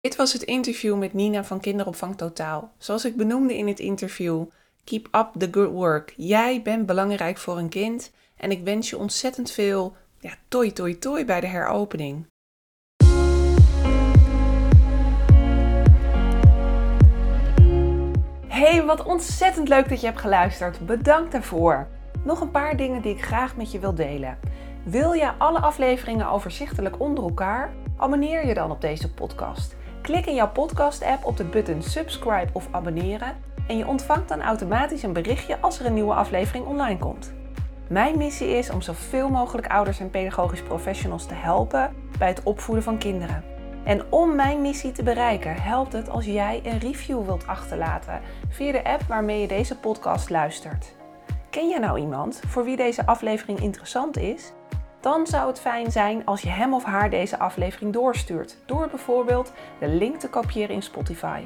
Dit 0.00 0.16
was 0.16 0.32
het 0.32 0.42
interview 0.42 0.98
met 0.98 1.12
Nina 1.12 1.44
van 1.44 1.60
Kinderopvang 1.60 2.16
Totaal. 2.16 2.72
Zoals 2.78 3.04
ik 3.04 3.16
benoemde 3.16 3.56
in 3.56 3.68
het 3.68 3.78
interview, 3.78 4.44
keep 4.84 5.08
up 5.12 5.28
the 5.38 5.48
good 5.50 5.72
work. 5.72 6.14
Jij 6.16 6.62
bent 6.62 6.86
belangrijk 6.86 7.38
voor 7.38 7.58
een 7.58 7.68
kind 7.68 8.10
en 8.40 8.50
ik 8.50 8.64
wens 8.64 8.90
je 8.90 8.98
ontzettend 8.98 9.50
veel 9.50 9.96
ja, 10.18 10.30
toi 10.48 10.72
toi 10.72 10.98
toi 10.98 11.24
bij 11.24 11.40
de 11.40 11.46
heropening. 11.46 12.26
Hey, 18.46 18.84
wat 18.84 19.02
ontzettend 19.04 19.68
leuk 19.68 19.88
dat 19.88 20.00
je 20.00 20.06
hebt 20.06 20.20
geluisterd. 20.20 20.86
Bedankt 20.86 21.32
daarvoor. 21.32 21.88
Nog 22.24 22.40
een 22.40 22.50
paar 22.50 22.76
dingen 22.76 23.02
die 23.02 23.14
ik 23.14 23.24
graag 23.24 23.56
met 23.56 23.72
je 23.72 23.78
wil 23.78 23.94
delen. 23.94 24.38
Wil 24.84 25.12
je 25.12 25.32
alle 25.38 25.60
afleveringen 25.60 26.30
overzichtelijk 26.30 27.00
onder 27.00 27.24
elkaar? 27.24 27.72
Abonneer 27.96 28.46
je 28.46 28.54
dan 28.54 28.70
op 28.70 28.80
deze 28.80 29.14
podcast. 29.14 29.76
Klik 30.02 30.26
in 30.26 30.34
jouw 30.34 30.50
podcast-app 30.50 31.24
op 31.24 31.36
de 31.36 31.44
button 31.44 31.82
subscribe 31.82 32.50
of 32.52 32.68
abonneren 32.70 33.36
en 33.68 33.76
je 33.76 33.86
ontvangt 33.86 34.28
dan 34.28 34.42
automatisch 34.42 35.02
een 35.02 35.12
berichtje 35.12 35.60
als 35.60 35.80
er 35.80 35.86
een 35.86 35.94
nieuwe 35.94 36.14
aflevering 36.14 36.66
online 36.66 36.98
komt. 36.98 37.32
Mijn 37.90 38.18
missie 38.18 38.48
is 38.48 38.70
om 38.70 38.82
zoveel 38.82 39.30
mogelijk 39.30 39.66
ouders 39.66 40.00
en 40.00 40.10
pedagogisch 40.10 40.62
professionals 40.62 41.26
te 41.26 41.34
helpen 41.34 41.94
bij 42.18 42.28
het 42.28 42.42
opvoeden 42.42 42.84
van 42.84 42.98
kinderen. 42.98 43.44
En 43.84 44.12
om 44.12 44.34
mijn 44.34 44.60
missie 44.60 44.92
te 44.92 45.02
bereiken, 45.02 45.62
helpt 45.62 45.92
het 45.92 46.08
als 46.08 46.24
jij 46.24 46.60
een 46.64 46.78
review 46.78 47.24
wilt 47.24 47.46
achterlaten 47.46 48.20
via 48.48 48.72
de 48.72 48.84
app 48.84 49.02
waarmee 49.02 49.40
je 49.40 49.48
deze 49.48 49.78
podcast 49.78 50.30
luistert. 50.30 50.94
Ken 51.50 51.68
je 51.68 51.78
nou 51.78 52.00
iemand 52.00 52.40
voor 52.46 52.64
wie 52.64 52.76
deze 52.76 53.06
aflevering 53.06 53.60
interessant 53.60 54.16
is? 54.16 54.52
Dan 55.00 55.26
zou 55.26 55.48
het 55.48 55.60
fijn 55.60 55.92
zijn 55.92 56.26
als 56.26 56.42
je 56.42 56.48
hem 56.48 56.74
of 56.74 56.84
haar 56.84 57.10
deze 57.10 57.38
aflevering 57.38 57.92
doorstuurt, 57.92 58.56
door 58.66 58.88
bijvoorbeeld 58.88 59.52
de 59.80 59.88
link 59.88 60.16
te 60.16 60.28
kopiëren 60.28 60.74
in 60.74 60.82
Spotify. 60.82 61.42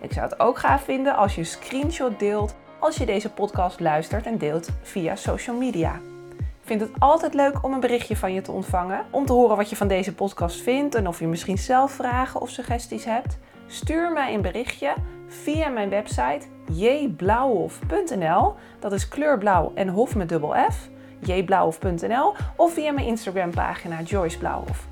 Ik 0.00 0.12
zou 0.12 0.28
het 0.28 0.40
ook 0.40 0.58
gaaf 0.58 0.82
vinden 0.82 1.16
als 1.16 1.34
je 1.34 1.40
een 1.40 1.46
screenshot 1.46 2.18
deelt 2.18 2.56
als 2.78 2.96
je 2.96 3.06
deze 3.06 3.30
podcast 3.30 3.80
luistert 3.80 4.26
en 4.26 4.38
deelt 4.38 4.68
via 4.82 5.16
social 5.16 5.56
media. 5.56 5.94
Ik 6.38 6.72
vind 6.72 6.80
het 6.80 6.90
altijd 6.98 7.34
leuk 7.34 7.64
om 7.64 7.72
een 7.72 7.80
berichtje 7.80 8.16
van 8.16 8.34
je 8.34 8.40
te 8.40 8.52
ontvangen. 8.52 9.04
Om 9.10 9.26
te 9.26 9.32
horen 9.32 9.56
wat 9.56 9.70
je 9.70 9.76
van 9.76 9.88
deze 9.88 10.14
podcast 10.14 10.60
vindt 10.60 10.94
en 10.94 11.08
of 11.08 11.18
je 11.20 11.26
misschien 11.26 11.58
zelf 11.58 11.92
vragen 11.92 12.40
of 12.40 12.50
suggesties 12.50 13.04
hebt. 13.04 13.38
Stuur 13.66 14.12
mij 14.12 14.34
een 14.34 14.42
berichtje 14.42 14.94
via 15.26 15.68
mijn 15.68 15.88
website 15.88 16.40
jblauwhof.nl. 16.72 18.54
Dat 18.80 18.92
is 18.92 19.08
kleurblauw 19.08 19.72
en 19.74 19.88
hof 19.88 20.14
met 20.14 20.28
dubbel 20.28 20.54
F. 20.70 20.88
jblauwhof.nl 21.20 22.34
of 22.56 22.72
via 22.72 22.92
mijn 22.92 23.06
Instagram 23.06 23.50
pagina 23.50 24.00
Joyce 24.02 24.38
Blauwhof. 24.38 24.86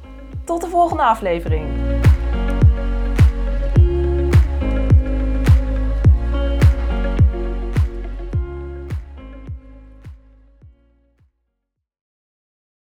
Tot 0.44 0.60
de 0.60 0.68
volgende 0.68 1.02
aflevering. 1.02 1.66